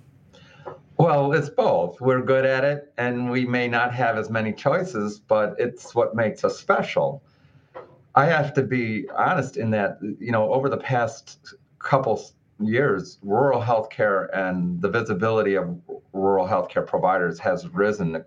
Well, 0.97 1.31
it's 1.33 1.49
both. 1.49 1.99
We're 2.01 2.21
good 2.21 2.45
at 2.45 2.63
it 2.63 2.93
and 2.97 3.31
we 3.31 3.45
may 3.45 3.67
not 3.67 3.93
have 3.93 4.17
as 4.17 4.29
many 4.29 4.53
choices, 4.53 5.19
but 5.19 5.55
it's 5.57 5.95
what 5.95 6.15
makes 6.15 6.43
us 6.43 6.59
special. 6.59 7.23
I 8.15 8.25
have 8.25 8.53
to 8.55 8.63
be 8.63 9.09
honest 9.15 9.57
in 9.57 9.71
that, 9.71 9.97
you 10.01 10.31
know, 10.31 10.51
over 10.51 10.67
the 10.67 10.77
past 10.77 11.55
couple 11.79 12.21
years, 12.59 13.19
rural 13.23 13.61
healthcare 13.61 14.27
and 14.33 14.81
the 14.81 14.89
visibility 14.89 15.55
of 15.55 15.79
rural 16.13 16.47
healthcare 16.47 16.85
providers 16.85 17.39
has 17.39 17.67
risen 17.69 18.23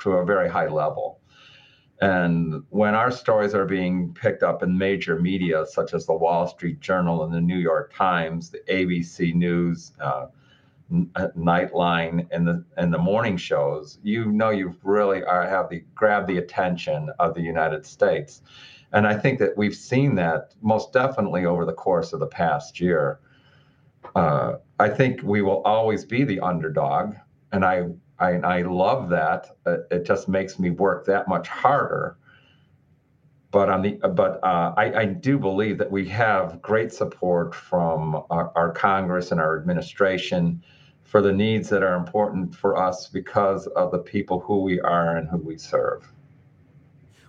to 0.00 0.12
a 0.12 0.24
very 0.24 0.48
high 0.48 0.68
level. 0.68 1.20
And 2.00 2.64
when 2.70 2.94
our 2.94 3.10
stories 3.10 3.54
are 3.54 3.64
being 3.64 4.12
picked 4.14 4.42
up 4.42 4.62
in 4.62 4.76
major 4.76 5.18
media, 5.18 5.64
such 5.66 5.94
as 5.94 6.06
the 6.06 6.14
Wall 6.14 6.46
Street 6.48 6.80
Journal 6.80 7.24
and 7.24 7.32
the 7.32 7.40
New 7.40 7.58
York 7.58 7.94
Times, 7.94 8.50
the 8.50 8.58
ABC 8.68 9.34
News, 9.34 9.92
uh, 10.00 10.26
Nightline, 10.92 12.26
and 12.30 12.46
the 12.46 12.64
and 12.76 12.92
the 12.92 12.98
morning 12.98 13.36
shows, 13.38 13.98
you 14.02 14.30
know 14.30 14.50
you 14.50 14.76
really 14.82 15.24
are 15.24 15.48
have 15.48 15.70
the 15.70 15.82
grab 15.94 16.26
the 16.26 16.36
attention 16.36 17.10
of 17.18 17.34
the 17.34 17.40
United 17.40 17.86
States. 17.86 18.42
And 18.92 19.06
I 19.06 19.16
think 19.16 19.38
that 19.38 19.56
we've 19.56 19.74
seen 19.74 20.14
that 20.16 20.54
most 20.62 20.92
definitely 20.92 21.46
over 21.46 21.64
the 21.64 21.72
course 21.72 22.12
of 22.12 22.20
the 22.20 22.26
past 22.26 22.80
year. 22.80 23.18
Uh, 24.14 24.54
I 24.78 24.88
think 24.88 25.22
we 25.22 25.42
will 25.42 25.62
always 25.62 26.04
be 26.04 26.24
the 26.24 26.40
underdog, 26.40 27.14
and 27.52 27.64
I 27.64 27.88
I, 28.18 28.32
I 28.36 28.62
love 28.62 29.08
that. 29.10 29.56
It 29.66 30.04
just 30.04 30.28
makes 30.28 30.58
me 30.58 30.70
work 30.70 31.04
that 31.06 31.28
much 31.28 31.48
harder. 31.48 32.16
But 33.50 33.68
on 33.68 33.82
the 33.82 33.92
but 33.92 34.42
uh, 34.42 34.74
I, 34.76 35.00
I 35.00 35.04
do 35.04 35.38
believe 35.38 35.78
that 35.78 35.90
we 35.90 36.08
have 36.08 36.60
great 36.60 36.92
support 36.92 37.54
from 37.54 38.22
our, 38.30 38.50
our 38.56 38.72
Congress 38.72 39.30
and 39.30 39.40
our 39.40 39.56
administration 39.58 40.62
for 41.04 41.20
the 41.22 41.32
needs 41.32 41.68
that 41.68 41.82
are 41.84 41.94
important 41.94 42.54
for 42.54 42.76
us 42.76 43.08
because 43.08 43.68
of 43.68 43.92
the 43.92 43.98
people 43.98 44.40
who 44.40 44.62
we 44.62 44.80
are 44.80 45.16
and 45.16 45.28
who 45.28 45.36
we 45.36 45.56
serve. 45.56 46.10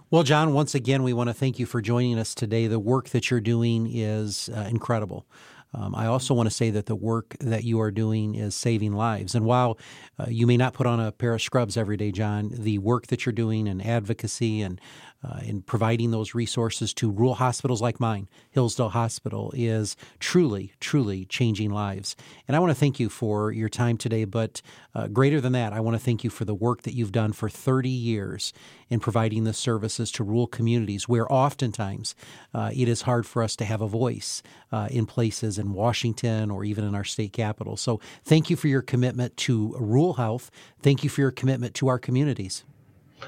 Well, 0.09 0.23
John, 0.23 0.53
once 0.53 0.73
again, 0.73 1.03
we 1.03 1.13
want 1.13 1.29
to 1.29 1.33
thank 1.33 1.59
you 1.59 1.65
for 1.65 1.81
joining 1.81 2.17
us 2.17 2.33
today. 2.33 2.67
The 2.67 2.79
work 2.79 3.09
that 3.09 3.29
you're 3.29 3.41
doing 3.41 3.87
is 3.91 4.49
uh, 4.49 4.67
incredible. 4.69 5.27
Um, 5.73 5.93
I 5.95 6.05
also 6.05 6.33
want 6.33 6.47
to 6.47 6.55
say 6.55 6.69
that 6.69 6.85
the 6.85 6.95
work 6.95 7.35
that 7.39 7.63
you 7.63 7.81
are 7.81 7.91
doing 7.91 8.35
is 8.35 8.55
saving 8.55 8.93
lives. 8.93 9.35
And 9.35 9.45
while 9.45 9.77
uh, 10.17 10.25
you 10.29 10.47
may 10.47 10.57
not 10.57 10.73
put 10.73 10.87
on 10.87 10.99
a 10.99 11.11
pair 11.11 11.33
of 11.33 11.41
scrubs 11.41 11.75
every 11.75 11.97
day, 11.97 12.11
John, 12.11 12.49
the 12.53 12.77
work 12.77 13.07
that 13.07 13.25
you're 13.25 13.33
doing 13.33 13.67
and 13.67 13.85
advocacy 13.85 14.61
and 14.61 14.79
uh, 15.23 15.39
in 15.43 15.61
providing 15.61 16.11
those 16.11 16.35
resources 16.35 16.93
to 16.93 17.09
rural 17.09 17.35
hospitals 17.35 17.81
like 17.81 17.99
mine, 17.99 18.29
Hillsdale 18.51 18.89
Hospital, 18.89 19.51
is 19.55 19.95
truly, 20.19 20.73
truly 20.79 21.25
changing 21.25 21.71
lives. 21.71 22.15
And 22.47 22.55
I 22.55 22.59
want 22.59 22.71
to 22.71 22.75
thank 22.75 22.99
you 22.99 23.09
for 23.09 23.51
your 23.51 23.69
time 23.69 23.97
today. 23.97 24.25
But 24.25 24.61
uh, 24.93 25.07
greater 25.07 25.41
than 25.41 25.53
that, 25.53 25.73
I 25.73 25.79
want 25.79 25.95
to 25.95 26.03
thank 26.03 26.23
you 26.23 26.29
for 26.29 26.45
the 26.45 26.53
work 26.53 26.83
that 26.83 26.93
you've 26.93 27.11
done 27.11 27.33
for 27.33 27.49
30 27.49 27.89
years 27.89 28.53
in 28.89 28.99
providing 28.99 29.45
the 29.45 29.53
services 29.53 30.11
to 30.11 30.23
rural 30.23 30.47
communities 30.47 31.09
where 31.09 31.31
oftentimes 31.31 32.15
uh, 32.53 32.71
it 32.75 32.87
is 32.87 33.03
hard 33.03 33.25
for 33.25 33.41
us 33.41 33.55
to 33.55 33.65
have 33.65 33.81
a 33.81 33.87
voice 33.87 34.43
uh, 34.71 34.87
in 34.91 35.05
places 35.05 35.57
in 35.57 35.73
Washington 35.73 36.51
or 36.51 36.63
even 36.63 36.83
in 36.83 36.93
our 36.93 37.03
state 37.03 37.33
capital. 37.33 37.77
So 37.77 37.99
thank 38.23 38.49
you 38.49 38.55
for 38.55 38.67
your 38.67 38.81
commitment 38.81 39.35
to 39.37 39.75
rural 39.79 40.13
health. 40.13 40.51
Thank 40.81 41.03
you 41.03 41.09
for 41.09 41.21
your 41.21 41.31
commitment 41.31 41.73
to 41.75 41.87
our 41.87 41.97
communities. 41.97 42.63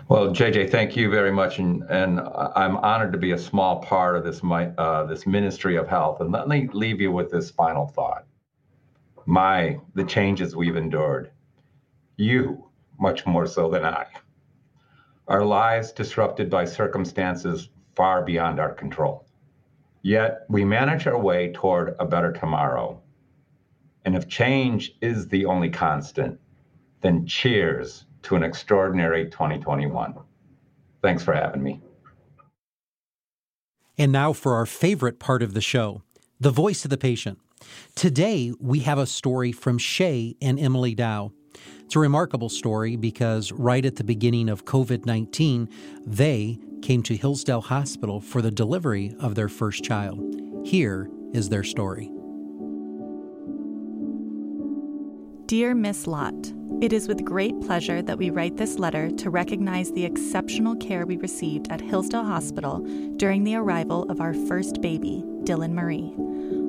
Well, 0.10 0.30
JJ, 0.30 0.69
thank 0.69 0.95
you 0.95 1.10
very 1.10 1.32
much, 1.32 1.60
and, 1.60 1.84
and 1.89 2.19
I'm 2.19 2.78
honored 2.78 3.12
to 3.13 3.17
be 3.17 3.32
a 3.32 3.38
small 3.38 3.82
part 3.82 4.15
of 4.15 4.23
this 4.23 4.43
my, 4.43 4.67
uh, 4.78 5.06
this 5.06 5.26
ministry 5.26 5.76
of 5.76 5.88
health. 5.88 6.21
And 6.21 6.32
let 6.32 6.47
me 6.47 6.69
leave 6.73 7.02
you 7.02 7.12
with 7.12 7.32
this 7.32 7.52
final 7.52 7.88
thought: 7.88 8.26
my 9.26 9.80
the 9.95 10.04
changes 10.04 10.56
we've 10.56 10.76
endured, 10.76 11.32
you 12.17 12.69
much 13.00 13.26
more 13.26 13.45
so 13.45 13.69
than 13.69 13.86
I, 13.86 14.08
our 15.28 15.43
lives 15.43 15.91
disrupted 15.91 16.50
by 16.50 16.65
circumstances 16.65 17.69
far 17.95 18.23
beyond 18.23 18.60
our 18.60 18.73
control. 18.73 19.26
Yet 20.02 20.45
we 20.50 20.63
manage 20.63 21.08
our 21.08 21.19
way 21.19 21.52
toward 21.54 21.95
a 22.00 22.06
better 22.06 22.32
tomorrow. 22.32 23.02
And 24.06 24.15
if 24.15 24.28
change 24.28 24.95
is 25.02 25.28
the 25.28 25.45
only 25.45 25.69
constant, 25.69 26.39
then 27.02 27.26
cheers 27.26 28.06
to 28.27 28.35
an 28.35 28.43
extraordinary 28.43 29.25
2021. 29.29 30.13
Thanks 31.01 31.23
for 31.23 31.33
having 31.33 31.63
me. 31.63 31.81
And 33.97 34.11
now 34.11 34.33
for 34.33 34.55
our 34.55 34.65
favorite 34.65 35.17
part 35.17 35.41
of 35.41 35.53
the 35.53 35.61
show 35.61 36.03
the 36.39 36.51
voice 36.51 36.83
of 36.83 36.91
the 36.91 36.97
patient. 36.97 37.39
Today, 37.95 38.53
we 38.59 38.81
have 38.81 38.99
a 38.99 39.07
story 39.07 39.51
from 39.51 39.79
Shay 39.79 40.35
and 40.39 40.59
Emily 40.59 40.93
Dow. 40.93 41.31
It's 41.79 41.95
a 41.95 41.99
remarkable 41.99 42.49
story 42.49 42.95
because 42.95 43.51
right 43.51 43.83
at 43.83 43.95
the 43.95 44.03
beginning 44.03 44.49
of 44.49 44.65
COVID 44.65 45.07
19, 45.07 45.67
they 46.05 46.59
came 46.83 47.01
to 47.03 47.15
Hillsdale 47.15 47.61
Hospital 47.61 48.21
for 48.21 48.43
the 48.43 48.51
delivery 48.51 49.15
of 49.19 49.33
their 49.33 49.49
first 49.49 49.83
child. 49.83 50.19
Here 50.63 51.09
is 51.33 51.49
their 51.49 51.63
story. 51.63 52.11
Dear 55.47 55.73
Miss 55.73 56.07
Lott, 56.07 56.51
it 56.81 56.91
is 56.91 57.07
with 57.07 57.23
great 57.23 57.57
pleasure 57.62 58.01
that 58.01 58.17
we 58.17 58.31
write 58.31 58.57
this 58.57 58.77
letter 58.77 59.10
to 59.12 59.29
recognize 59.29 59.89
the 59.93 60.03
exceptional 60.03 60.75
care 60.75 61.05
we 61.05 61.15
received 61.15 61.71
at 61.71 61.79
Hillsdale 61.79 62.25
Hospital 62.25 62.79
during 63.15 63.45
the 63.45 63.55
arrival 63.55 64.03
of 64.10 64.19
our 64.19 64.33
first 64.33 64.81
baby, 64.81 65.23
Dylan 65.45 65.71
Marie. 65.71 66.13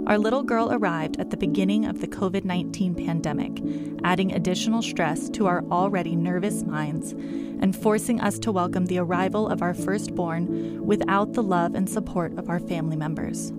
Our 0.07 0.17
little 0.17 0.45
girl 0.45 0.69
arrived 0.71 1.19
at 1.19 1.31
the 1.31 1.37
beginning 1.37 1.87
of 1.87 2.01
the 2.01 2.07
COVID 2.07 2.45
19 2.45 2.95
pandemic, 2.95 3.61
adding 4.05 4.31
additional 4.31 4.81
stress 4.81 5.29
to 5.31 5.49
our 5.49 5.65
already 5.73 6.15
nervous 6.15 6.63
minds 6.63 7.15
and 7.61 7.75
forcing 7.75 8.21
us 8.21 8.39
to 8.39 8.53
welcome 8.53 8.87
the 8.87 8.99
arrival 8.99 9.49
of 9.49 9.61
our 9.61 9.75
firstborn 9.75 10.87
without 10.87 11.33
the 11.33 11.43
love 11.43 11.75
and 11.75 11.91
support 11.91 12.39
of 12.39 12.49
our 12.49 12.61
family 12.61 12.97
members. 12.97 13.53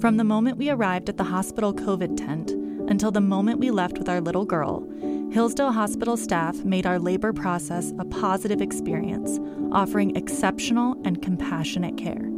From 0.00 0.16
the 0.16 0.24
moment 0.24 0.58
we 0.58 0.70
arrived 0.70 1.08
at 1.08 1.18
the 1.18 1.24
hospital 1.24 1.72
COVID 1.72 2.16
tent 2.16 2.52
until 2.90 3.10
the 3.12 3.20
moment 3.20 3.60
we 3.60 3.70
left 3.70 3.98
with 3.98 4.08
our 4.08 4.20
little 4.20 4.44
girl, 4.44 4.86
Hillsdale 5.30 5.70
Hospital 5.70 6.16
staff 6.16 6.64
made 6.64 6.86
our 6.86 6.98
labor 6.98 7.32
process 7.32 7.92
a 8.00 8.04
positive 8.04 8.60
experience, 8.60 9.38
offering 9.70 10.16
exceptional 10.16 11.00
and 11.04 11.22
compassionate 11.22 11.96
care. 11.96 12.28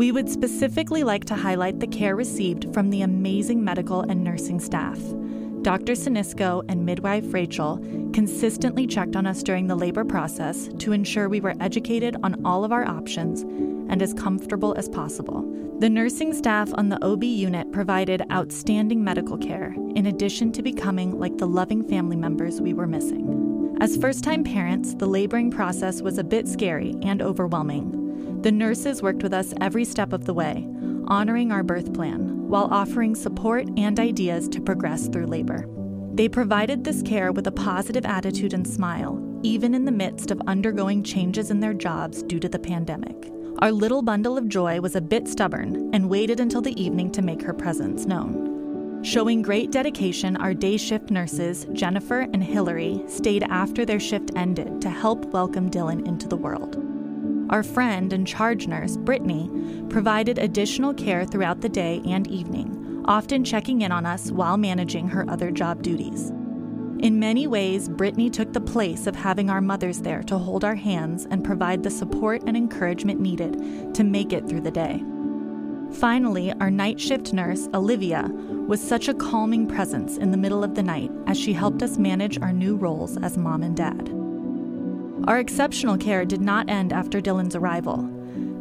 We 0.00 0.10
would 0.10 0.30
specifically 0.30 1.04
like 1.04 1.26
to 1.26 1.34
highlight 1.34 1.80
the 1.80 1.86
care 1.86 2.16
received 2.16 2.72
from 2.72 2.88
the 2.88 3.02
amazing 3.02 3.62
medical 3.62 4.00
and 4.00 4.24
nursing 4.24 4.58
staff. 4.58 4.98
Dr. 5.60 5.92
Sinisco 5.92 6.64
and 6.70 6.86
midwife 6.86 7.34
Rachel 7.34 7.76
consistently 8.14 8.86
checked 8.86 9.14
on 9.14 9.26
us 9.26 9.42
during 9.42 9.66
the 9.66 9.76
labor 9.76 10.06
process 10.06 10.70
to 10.78 10.92
ensure 10.92 11.28
we 11.28 11.42
were 11.42 11.54
educated 11.60 12.16
on 12.22 12.42
all 12.46 12.64
of 12.64 12.72
our 12.72 12.86
options 12.88 13.44
and 13.90 14.00
as 14.00 14.14
comfortable 14.14 14.74
as 14.78 14.88
possible. 14.88 15.42
The 15.80 15.90
nursing 15.90 16.32
staff 16.32 16.70
on 16.74 16.88
the 16.88 17.04
OB 17.04 17.24
unit 17.24 17.72
provided 17.72 18.22
outstanding 18.32 19.04
medical 19.04 19.36
care, 19.36 19.74
in 19.94 20.06
addition 20.06 20.52
to 20.52 20.62
becoming 20.62 21.18
like 21.18 21.36
the 21.36 21.48
loving 21.48 21.86
family 21.86 22.16
members 22.16 22.60
we 22.60 22.72
were 22.72 22.86
missing. 22.86 23.76
As 23.80 23.96
first 23.96 24.22
time 24.22 24.44
parents, 24.44 24.94
the 24.94 25.06
laboring 25.06 25.50
process 25.50 26.02
was 26.02 26.18
a 26.18 26.24
bit 26.24 26.46
scary 26.46 26.96
and 27.02 27.20
overwhelming. 27.20 28.40
The 28.42 28.52
nurses 28.52 29.02
worked 29.02 29.22
with 29.22 29.32
us 29.32 29.54
every 29.60 29.84
step 29.84 30.12
of 30.12 30.26
the 30.26 30.34
way, 30.34 30.68
honoring 31.08 31.50
our 31.50 31.62
birth 31.62 31.92
plan, 31.92 32.46
while 32.48 32.68
offering 32.70 33.14
support 33.14 33.66
and 33.76 33.98
ideas 33.98 34.48
to 34.50 34.60
progress 34.60 35.08
through 35.08 35.26
labor. 35.26 35.66
They 36.12 36.28
provided 36.28 36.84
this 36.84 37.00
care 37.02 37.32
with 37.32 37.46
a 37.46 37.52
positive 37.52 38.04
attitude 38.04 38.52
and 38.52 38.68
smile, 38.68 39.18
even 39.42 39.74
in 39.74 39.86
the 39.86 39.92
midst 39.92 40.30
of 40.30 40.42
undergoing 40.46 41.02
changes 41.02 41.50
in 41.50 41.60
their 41.60 41.72
jobs 41.72 42.22
due 42.22 42.40
to 42.40 42.48
the 42.48 42.58
pandemic. 42.58 43.30
Our 43.62 43.72
little 43.72 44.00
bundle 44.00 44.38
of 44.38 44.48
joy 44.48 44.80
was 44.80 44.96
a 44.96 45.02
bit 45.02 45.28
stubborn 45.28 45.90
and 45.92 46.08
waited 46.08 46.40
until 46.40 46.62
the 46.62 46.82
evening 46.82 47.12
to 47.12 47.20
make 47.20 47.42
her 47.42 47.52
presence 47.52 48.06
known. 48.06 49.02
Showing 49.04 49.42
great 49.42 49.70
dedication, 49.70 50.34
our 50.38 50.54
day 50.54 50.78
shift 50.78 51.10
nurses, 51.10 51.66
Jennifer 51.74 52.20
and 52.20 52.42
Hillary, 52.42 53.02
stayed 53.06 53.42
after 53.42 53.84
their 53.84 54.00
shift 54.00 54.30
ended 54.34 54.80
to 54.80 54.88
help 54.88 55.26
welcome 55.26 55.70
Dylan 55.70 56.08
into 56.08 56.26
the 56.26 56.38
world. 56.38 56.82
Our 57.50 57.62
friend 57.62 58.14
and 58.14 58.26
charge 58.26 58.66
nurse, 58.66 58.96
Brittany, 58.96 59.50
provided 59.90 60.38
additional 60.38 60.94
care 60.94 61.26
throughout 61.26 61.60
the 61.60 61.68
day 61.68 62.00
and 62.06 62.26
evening, 62.28 63.04
often 63.04 63.44
checking 63.44 63.82
in 63.82 63.92
on 63.92 64.06
us 64.06 64.32
while 64.32 64.56
managing 64.56 65.06
her 65.08 65.28
other 65.28 65.50
job 65.50 65.82
duties. 65.82 66.32
In 67.00 67.18
many 67.18 67.46
ways, 67.46 67.88
Brittany 67.88 68.28
took 68.28 68.52
the 68.52 68.60
place 68.60 69.06
of 69.06 69.16
having 69.16 69.48
our 69.48 69.62
mothers 69.62 70.02
there 70.02 70.22
to 70.24 70.36
hold 70.36 70.64
our 70.64 70.74
hands 70.74 71.26
and 71.30 71.42
provide 71.42 71.82
the 71.82 71.88
support 71.90 72.42
and 72.46 72.54
encouragement 72.54 73.18
needed 73.18 73.94
to 73.94 74.04
make 74.04 74.34
it 74.34 74.46
through 74.46 74.60
the 74.60 74.70
day. 74.70 75.02
Finally, 75.92 76.52
our 76.60 76.70
night 76.70 77.00
shift 77.00 77.32
nurse, 77.32 77.70
Olivia, 77.72 78.30
was 78.68 78.86
such 78.86 79.08
a 79.08 79.14
calming 79.14 79.66
presence 79.66 80.18
in 80.18 80.30
the 80.30 80.36
middle 80.36 80.62
of 80.62 80.74
the 80.74 80.82
night 80.82 81.10
as 81.26 81.40
she 81.40 81.54
helped 81.54 81.82
us 81.82 81.96
manage 81.96 82.38
our 82.42 82.52
new 82.52 82.76
roles 82.76 83.16
as 83.22 83.38
mom 83.38 83.62
and 83.62 83.78
dad. 83.78 84.10
Our 85.26 85.38
exceptional 85.38 85.96
care 85.96 86.26
did 86.26 86.42
not 86.42 86.68
end 86.68 86.92
after 86.92 87.18
Dylan's 87.22 87.56
arrival. 87.56 88.02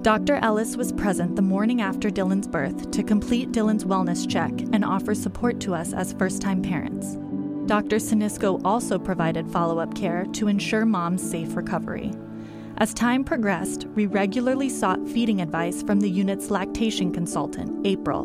Dr. 0.02 0.36
Ellis 0.36 0.78
was 0.78 0.94
present 0.94 1.36
the 1.36 1.42
morning 1.42 1.82
after 1.82 2.10
Dylan's 2.10 2.48
birth 2.48 2.90
to 2.92 3.04
complete 3.04 3.52
Dylan's 3.52 3.84
wellness 3.84 4.26
check 4.30 4.54
and 4.72 4.86
offer 4.86 5.14
support 5.14 5.60
to 5.60 5.76
us 5.76 5.92
as 5.92 6.14
first 6.14 6.42
time 6.42 6.62
parents. 6.62 7.18
Dr. 7.70 7.98
Sinisco 7.98 8.60
also 8.66 8.98
provided 8.98 9.48
follow 9.48 9.78
up 9.78 9.94
care 9.94 10.26
to 10.34 10.48
ensure 10.48 10.88
mom's 10.88 11.22
safe 11.22 11.56
recovery. 11.56 12.12
As 12.78 12.96
time 12.96 13.24
progressed, 13.24 13.86
we 13.94 14.08
regularly 14.08 14.70
sought 14.70 15.08
feeding 15.08 15.40
advice 15.40 15.84
from 15.84 16.00
the 16.00 16.10
unit's 16.10 16.50
lactation 16.50 17.14
consultant, 17.14 17.86
April, 17.86 18.24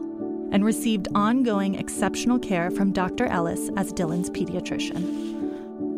and 0.51 0.65
received 0.65 1.09
ongoing 1.15 1.75
exceptional 1.75 2.39
care 2.39 2.71
from 2.71 2.91
Dr. 2.91 3.27
Ellis 3.27 3.69
as 3.77 3.93
Dylan's 3.93 4.31
pediatrician. 4.31 5.35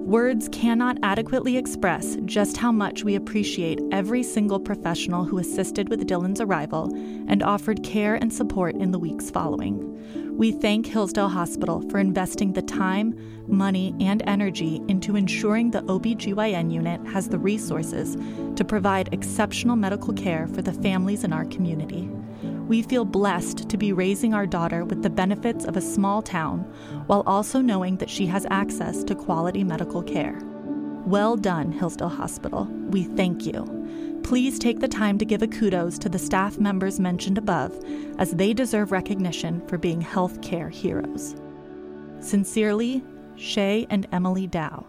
Words 0.07 0.49
cannot 0.51 0.99
adequately 1.05 1.57
express 1.57 2.17
just 2.25 2.57
how 2.57 2.73
much 2.73 3.05
we 3.05 3.15
appreciate 3.15 3.81
every 3.93 4.25
single 4.25 4.59
professional 4.59 5.25
who 5.25 5.39
assisted 5.39 5.89
with 5.89 6.09
Dylan's 6.09 6.41
arrival 6.41 6.93
and 7.29 7.45
offered 7.45 7.85
care 7.85 8.17
and 8.17 8.33
support 8.33 8.75
in 8.75 8.91
the 8.91 8.99
weeks 8.99 9.31
following. 9.31 10.26
We 10.37 10.53
thank 10.53 10.85
Hillsdale 10.85 11.31
Hospital 11.31 11.81
for 11.89 11.99
investing 11.99 12.53
the 12.53 12.61
time, 12.61 13.19
money, 13.49 13.95
and 14.01 14.23
energy 14.27 14.83
into 14.87 15.17
ensuring 15.17 15.71
the 15.71 15.81
OBGYN 15.85 16.71
unit 16.71 17.01
has 17.07 17.31
the 17.31 17.39
resources 17.39 18.19
to 18.57 18.63
provide 18.63 19.15
exceptional 19.15 19.77
medical 19.77 20.13
care 20.13 20.47
for 20.49 20.61
the 20.61 20.75
families 20.75 21.25
in 21.25 21.33
our 21.33 21.47
community. 21.47 22.11
We 22.69 22.83
feel 22.83 23.07
blessed 23.07 23.71
to 23.71 23.79
be 23.79 23.95
raising 23.95 24.35
our 24.35 24.45
daughter 24.45 24.85
with 24.85 25.03
the 25.03 25.09
benefits 25.09 25.65
of 25.65 25.75
a 25.75 25.81
small 25.81 26.21
town 26.21 26.71
while 27.07 27.23
also 27.27 27.63
knowing 27.63 27.97
that 27.97 28.11
she 28.11 28.27
has 28.27 28.47
access 28.51 29.03
to 29.05 29.15
quality 29.15 29.65
medical 29.65 30.03
care. 30.03 30.39
Well 31.07 31.37
done, 31.37 31.73
Hillsdale 31.73 32.11
Hospital. 32.11 32.67
We 32.91 33.05
thank 33.05 33.47
you 33.47 33.87
please 34.27 34.59
take 34.59 34.81
the 34.81 34.89
time 34.89 35.19
to 35.19 35.25
give 35.25 35.41
a 35.41 35.47
kudos 35.47 36.01
to 36.01 36.09
the 36.09 36.19
staff 36.19 36.59
members 36.59 36.99
mentioned 36.99 37.39
above, 37.39 37.73
as 38.19 38.33
they 38.33 38.53
deserve 38.53 38.91
recognition 38.91 39.65
for 39.69 39.79
being 39.79 40.03
healthcare 40.03 40.69
heroes. 40.69 41.37
Sincerely, 42.19 43.05
Shay 43.37 43.87
and 43.89 44.09
Emily 44.11 44.49
Dow. 44.49 44.85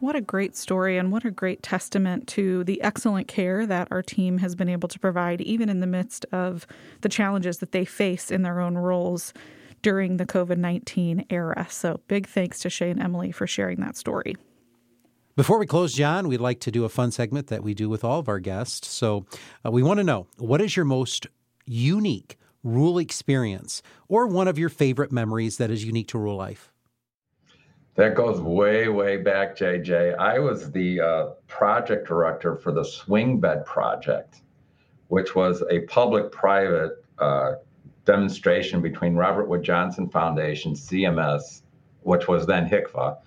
What 0.00 0.16
a 0.16 0.22
great 0.22 0.56
story, 0.56 0.96
and 0.96 1.12
what 1.12 1.26
a 1.26 1.30
great 1.30 1.62
testament 1.62 2.26
to 2.28 2.64
the 2.64 2.80
excellent 2.80 3.28
care 3.28 3.66
that 3.66 3.88
our 3.90 4.02
team 4.02 4.38
has 4.38 4.54
been 4.54 4.70
able 4.70 4.88
to 4.88 4.98
provide, 4.98 5.42
even 5.42 5.68
in 5.68 5.80
the 5.80 5.86
midst 5.86 6.24
of 6.32 6.66
the 7.02 7.10
challenges 7.10 7.58
that 7.58 7.72
they 7.72 7.84
face 7.84 8.30
in 8.30 8.40
their 8.40 8.58
own 8.58 8.78
roles 8.78 9.34
during 9.82 10.16
the 10.16 10.24
COVID 10.24 10.56
19 10.56 11.26
era. 11.28 11.66
So, 11.68 12.00
big 12.08 12.26
thanks 12.26 12.60
to 12.60 12.70
Shay 12.70 12.88
and 12.88 13.02
Emily 13.02 13.32
for 13.32 13.46
sharing 13.46 13.80
that 13.80 13.98
story. 13.98 14.34
Before 15.36 15.58
we 15.58 15.66
close, 15.66 15.92
John, 15.92 16.28
we'd 16.28 16.40
like 16.40 16.60
to 16.60 16.70
do 16.70 16.86
a 16.86 16.88
fun 16.88 17.10
segment 17.10 17.48
that 17.48 17.62
we 17.62 17.74
do 17.74 17.90
with 17.90 18.02
all 18.02 18.18
of 18.18 18.26
our 18.26 18.38
guests. 18.38 18.88
So 18.88 19.26
uh, 19.66 19.70
we 19.70 19.82
want 19.82 19.98
to 19.98 20.04
know 20.04 20.28
what 20.38 20.62
is 20.62 20.74
your 20.74 20.86
most 20.86 21.26
unique 21.66 22.38
rural 22.64 22.96
experience 22.96 23.82
or 24.08 24.26
one 24.26 24.48
of 24.48 24.58
your 24.58 24.70
favorite 24.70 25.12
memories 25.12 25.58
that 25.58 25.70
is 25.70 25.84
unique 25.84 26.08
to 26.08 26.18
rural 26.18 26.36
life? 26.36 26.72
That 27.96 28.14
goes 28.14 28.40
way, 28.40 28.88
way 28.88 29.18
back, 29.18 29.54
JJ. 29.58 30.16
I 30.16 30.38
was 30.38 30.70
the 30.72 31.00
uh, 31.02 31.26
project 31.48 32.08
director 32.08 32.56
for 32.56 32.72
the 32.72 32.84
Swing 32.84 33.38
Bed 33.38 33.66
Project, 33.66 34.40
which 35.08 35.34
was 35.34 35.62
a 35.70 35.80
public 35.80 36.32
private 36.32 37.04
uh, 37.18 37.52
demonstration 38.06 38.80
between 38.80 39.14
Robert 39.14 39.48
Wood 39.48 39.62
Johnson 39.62 40.08
Foundation, 40.08 40.72
CMS, 40.72 41.60
which 42.00 42.26
was 42.26 42.46
then 42.46 42.66
HCFA, 42.70 43.18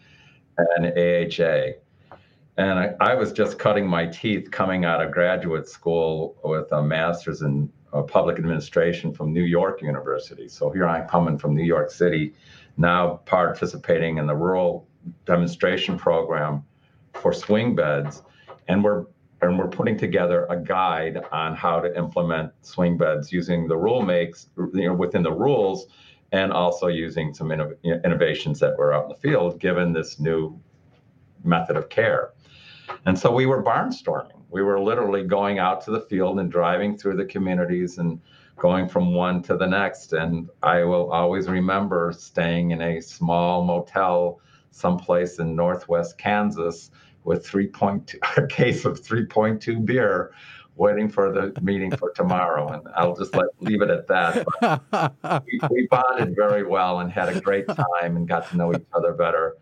and 0.58 0.88
AHA 0.88 1.80
and 2.58 2.80
I, 2.80 2.94
I, 3.00 3.16
was 3.16 3.32
just 3.32 3.58
cutting 3.58 3.88
my 3.88 4.06
teeth 4.06 4.52
coming 4.52 4.84
out 4.84 5.02
of 5.02 5.12
graduate 5.12 5.68
school 5.70 6.36
with 6.44 6.72
a 6.72 6.84
master's 6.84 7.42
in 7.42 7.72
uh, 7.94 8.02
public 8.02 8.38
administration 8.38 9.14
from 9.14 9.34
New 9.34 9.44
York 9.44 9.82
University. 9.82 10.48
So 10.48 10.70
here 10.70 10.88
I'm 10.88 11.08
coming 11.08 11.38
from 11.38 11.56
New 11.56 11.64
York 11.64 11.90
City, 11.90 12.34
now 12.78 13.22
participating 13.26 14.18
in 14.18 14.28
the 14.28 14.36
rural 14.36 14.88
demonstration 15.26 15.98
program 15.98 16.64
for 17.14 17.34
swing 17.34 17.76
beds, 17.76 18.24
and 18.68 18.84
we're 18.84 19.06
and 19.42 19.58
we're 19.58 19.70
putting 19.70 19.98
together 19.98 20.46
a 20.50 20.58
guide 20.58 21.22
on 21.32 21.56
how 21.56 21.80
to 21.80 21.98
implement 21.98 22.52
swing 22.62 22.98
beds 22.98 23.32
using 23.32 23.68
the 23.68 23.78
rule 23.78 24.02
makes 24.02 24.48
you 24.58 24.86
know 24.86 24.94
within 24.94 25.24
the 25.24 25.32
rules 25.32 25.88
and 26.32 26.52
also 26.52 26.88
using 26.88 27.34
some 27.34 27.52
innovations 27.52 28.60
that 28.60 28.78
were 28.78 28.94
out 28.94 29.04
in 29.04 29.10
the 29.10 29.16
field 29.16 29.60
given 29.60 29.94
this 29.94 30.20
new 30.20 30.60
method 31.44 31.78
of 31.78 31.90
care 31.90 32.34
and 33.06 33.18
so 33.18 33.32
we 33.32 33.46
were 33.46 33.64
barnstorming. 33.64 34.42
We 34.50 34.64
were 34.64 34.80
literally 34.80 35.24
going 35.24 35.60
out 35.60 35.82
to 35.86 35.92
the 35.92 36.02
field 36.02 36.40
and 36.40 36.52
driving 36.52 36.98
through 36.98 37.18
the 37.18 37.26
communities 37.26 37.98
and 37.98 38.20
going 38.58 38.90
from 38.90 39.14
one 39.14 39.42
to 39.44 39.56
the 39.56 39.68
next. 39.68 40.14
And 40.14 40.50
I 40.64 40.84
will 40.84 41.12
always 41.12 41.48
remember 41.48 42.14
staying 42.16 42.72
in 42.72 42.82
a 42.82 43.02
small 43.02 43.64
motel 43.64 44.42
someplace 44.72 45.40
in 45.40 45.56
northwest 45.56 46.18
Kansas 46.18 46.92
with 47.24 47.46
3.2 47.46 48.16
a 48.38 48.48
case 48.48 48.86
of 48.86 49.02
3.2 49.02 49.86
beer 49.86 50.32
waiting 50.76 51.10
for 51.10 51.32
the 51.34 51.60
meeting 51.62 51.92
for 51.92 52.12
tomorrow 52.12 52.70
and 52.70 52.88
i'll 52.96 53.16
just 53.16 53.36
let, 53.36 53.48
leave 53.60 53.82
it 53.82 53.90
at 53.90 54.08
that 54.08 55.44
we, 55.46 55.60
we 55.70 55.88
bonded 55.92 56.34
very 56.36 56.66
well 56.66 57.02
and 57.02 57.12
had 57.12 57.28
a 57.28 57.42
great 57.42 57.68
time 57.68 58.16
and 58.16 58.30
got 58.30 58.50
to 58.50 58.56
know 58.56 58.74
each 58.74 58.86
other 58.94 59.12
better 59.12 59.58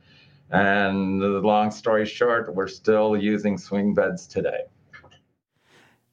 and 0.52 1.22
the 1.22 1.28
long 1.28 1.72
story 1.72 2.06
short, 2.06 2.54
we're 2.54 2.68
still 2.68 3.18
using 3.18 3.58
swing 3.58 3.94
beds 3.94 4.28
today. 4.28 4.62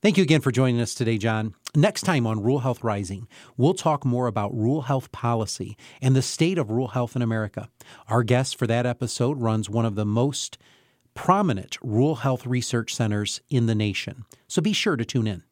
Thank 0.03 0.19
you 0.19 0.23
again 0.23 0.43
for 0.43 0.51
joining 0.51 0.83
us 0.83 0.95
today, 0.95 1.17
John. 1.17 1.55
Next 1.75 2.03
time 2.03 2.27
on 2.27 2.43
Rural 2.43 2.59
Health 2.59 2.85
Rising, 2.85 3.27
we'll 3.57 3.73
talk 3.73 4.05
more 4.05 4.27
about 4.27 4.55
rural 4.55 4.83
health 4.83 5.11
policy 5.13 5.79
and 6.03 6.15
the 6.15 6.21
state 6.21 6.59
of 6.59 6.71
rural 6.71 6.89
health 6.89 7.17
in 7.17 7.23
America. 7.23 7.71
Our 8.09 8.23
guest 8.23 8.57
for 8.59 8.67
that 8.67 8.85
episode 8.85 9.41
runs 9.41 9.71
one 9.71 9.87
of 9.87 9.95
the 9.95 10.05
most 10.05 10.59
prominent 11.15 11.79
rural 11.83 12.17
health 12.17 12.45
research 12.45 12.95
centers 12.95 13.41
in 13.49 13.65
the 13.65 13.75
nation. 13.75 14.25
So 14.47 14.61
be 14.61 14.75
sure 14.75 14.97
to 14.97 15.07
tune 15.07 15.27
in. 15.27 15.43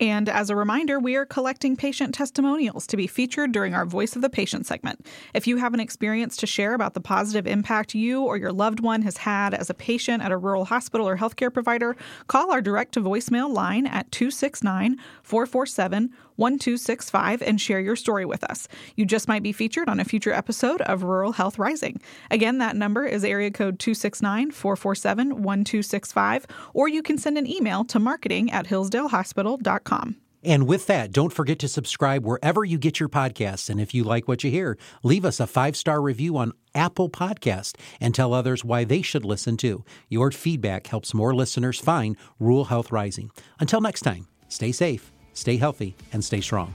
And 0.00 0.30
as 0.30 0.48
a 0.48 0.56
reminder, 0.56 0.98
we 0.98 1.14
are 1.16 1.26
collecting 1.26 1.76
patient 1.76 2.14
testimonials 2.14 2.86
to 2.86 2.96
be 2.96 3.06
featured 3.06 3.52
during 3.52 3.74
our 3.74 3.84
Voice 3.84 4.16
of 4.16 4.22
the 4.22 4.30
Patient 4.30 4.66
segment. 4.66 5.06
If 5.34 5.46
you 5.46 5.58
have 5.58 5.74
an 5.74 5.80
experience 5.80 6.38
to 6.38 6.46
share 6.46 6.72
about 6.72 6.94
the 6.94 7.02
positive 7.02 7.46
impact 7.46 7.94
you 7.94 8.22
or 8.22 8.38
your 8.38 8.50
loved 8.50 8.80
one 8.80 9.02
has 9.02 9.18
had 9.18 9.52
as 9.52 9.68
a 9.68 9.74
patient 9.74 10.22
at 10.22 10.32
a 10.32 10.38
rural 10.38 10.64
hospital 10.64 11.06
or 11.06 11.18
healthcare 11.18 11.52
provider, 11.52 11.96
call 12.28 12.50
our 12.50 12.62
direct 12.62 12.92
to 12.92 13.02
voicemail 13.02 13.52
line 13.52 13.86
at 13.86 14.10
269 14.10 14.96
447 15.22 16.10
1265 16.40 17.42
and 17.42 17.60
share 17.60 17.80
your 17.80 17.96
story 17.96 18.24
with 18.24 18.42
us. 18.44 18.66
You 18.96 19.04
just 19.04 19.28
might 19.28 19.42
be 19.42 19.52
featured 19.52 19.90
on 19.90 20.00
a 20.00 20.04
future 20.04 20.32
episode 20.32 20.80
of 20.82 21.02
Rural 21.02 21.32
Health 21.32 21.58
Rising. 21.58 22.00
Again, 22.30 22.56
that 22.58 22.76
number 22.76 23.04
is 23.04 23.24
area 23.24 23.50
code 23.50 23.78
269 23.78 24.50
447 24.50 25.42
1265, 25.42 26.46
or 26.72 26.88
you 26.88 27.02
can 27.02 27.18
send 27.18 27.36
an 27.36 27.46
email 27.46 27.84
to 27.84 27.98
marketing 27.98 28.50
at 28.50 28.66
hillsdalehospital.com. 28.66 30.16
And 30.42 30.66
with 30.66 30.86
that, 30.86 31.12
don't 31.12 31.32
forget 31.32 31.58
to 31.58 31.68
subscribe 31.68 32.24
wherever 32.24 32.64
you 32.64 32.78
get 32.78 32.98
your 32.98 33.10
podcasts. 33.10 33.68
And 33.68 33.78
if 33.78 33.92
you 33.92 34.04
like 34.04 34.26
what 34.26 34.42
you 34.42 34.50
hear, 34.50 34.78
leave 35.02 35.26
us 35.26 35.38
a 35.38 35.46
five 35.46 35.76
star 35.76 36.00
review 36.00 36.38
on 36.38 36.54
Apple 36.74 37.10
Podcast 37.10 37.76
and 38.00 38.14
tell 38.14 38.32
others 38.32 38.64
why 38.64 38.84
they 38.84 39.02
should 39.02 39.26
listen 39.26 39.58
too. 39.58 39.84
Your 40.08 40.30
feedback 40.30 40.86
helps 40.86 41.12
more 41.12 41.34
listeners 41.34 41.78
find 41.78 42.16
Rural 42.38 42.64
Health 42.64 42.90
Rising. 42.90 43.30
Until 43.58 43.82
next 43.82 44.00
time, 44.00 44.28
stay 44.48 44.72
safe 44.72 45.12
stay 45.40 45.56
healthy, 45.56 45.94
and 46.12 46.22
stay 46.22 46.40
strong. 46.40 46.74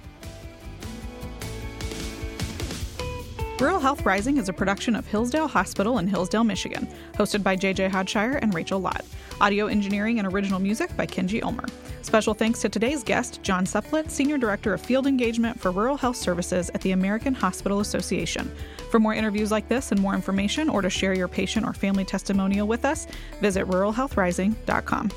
Rural 3.60 3.80
Health 3.80 4.06
Rising 4.06 4.38
is 4.38 4.50
a 4.50 4.54
production 4.54 4.98
of 4.98 5.08
Hillsdale 5.08 5.48
Hospital 5.48 6.00
in 6.00 6.08
Hillsdale, 6.08 6.44
Michigan, 6.44 6.90
hosted 7.14 7.42
by 7.42 7.56
JJ 7.56 7.90
Hodshire 7.90 8.40
and 8.42 8.54
Rachel 8.54 8.82
Lott. 8.82 9.06
Audio 9.40 9.68
engineering 9.68 10.20
and 10.20 10.28
original 10.28 10.60
music 10.60 10.96
by 10.98 11.06
Kenji 11.06 11.42
Ulmer. 11.42 11.66
Special 12.02 12.34
thanks 12.34 12.60
to 12.62 12.70
today's 12.70 13.04
guest, 13.04 13.42
John 13.44 13.66
Supplitt, 13.66 14.10
Senior 14.10 14.38
Director 14.38 14.74
of 14.74 14.82
Field 14.82 15.08
Engagement 15.08 15.60
for 15.60 15.72
Rural 15.72 15.96
Health 15.96 16.18
Services 16.18 16.70
at 16.74 16.82
the 16.82 16.92
American 16.92 17.34
Hospital 17.34 17.80
Association. 17.80 18.52
For 18.92 19.00
more 19.00 19.14
interviews 19.14 19.52
like 19.52 19.70
this 19.70 19.92
and 19.92 20.02
more 20.02 20.16
information, 20.16 20.70
or 20.70 20.82
to 20.82 20.90
share 20.90 21.14
your 21.14 21.28
patient 21.28 21.66
or 21.66 21.74
family 21.74 22.04
testimonial 22.04 22.68
with 22.68 22.84
us, 22.84 23.08
visit 23.40 23.66
ruralhealthrising.com. 23.68 25.12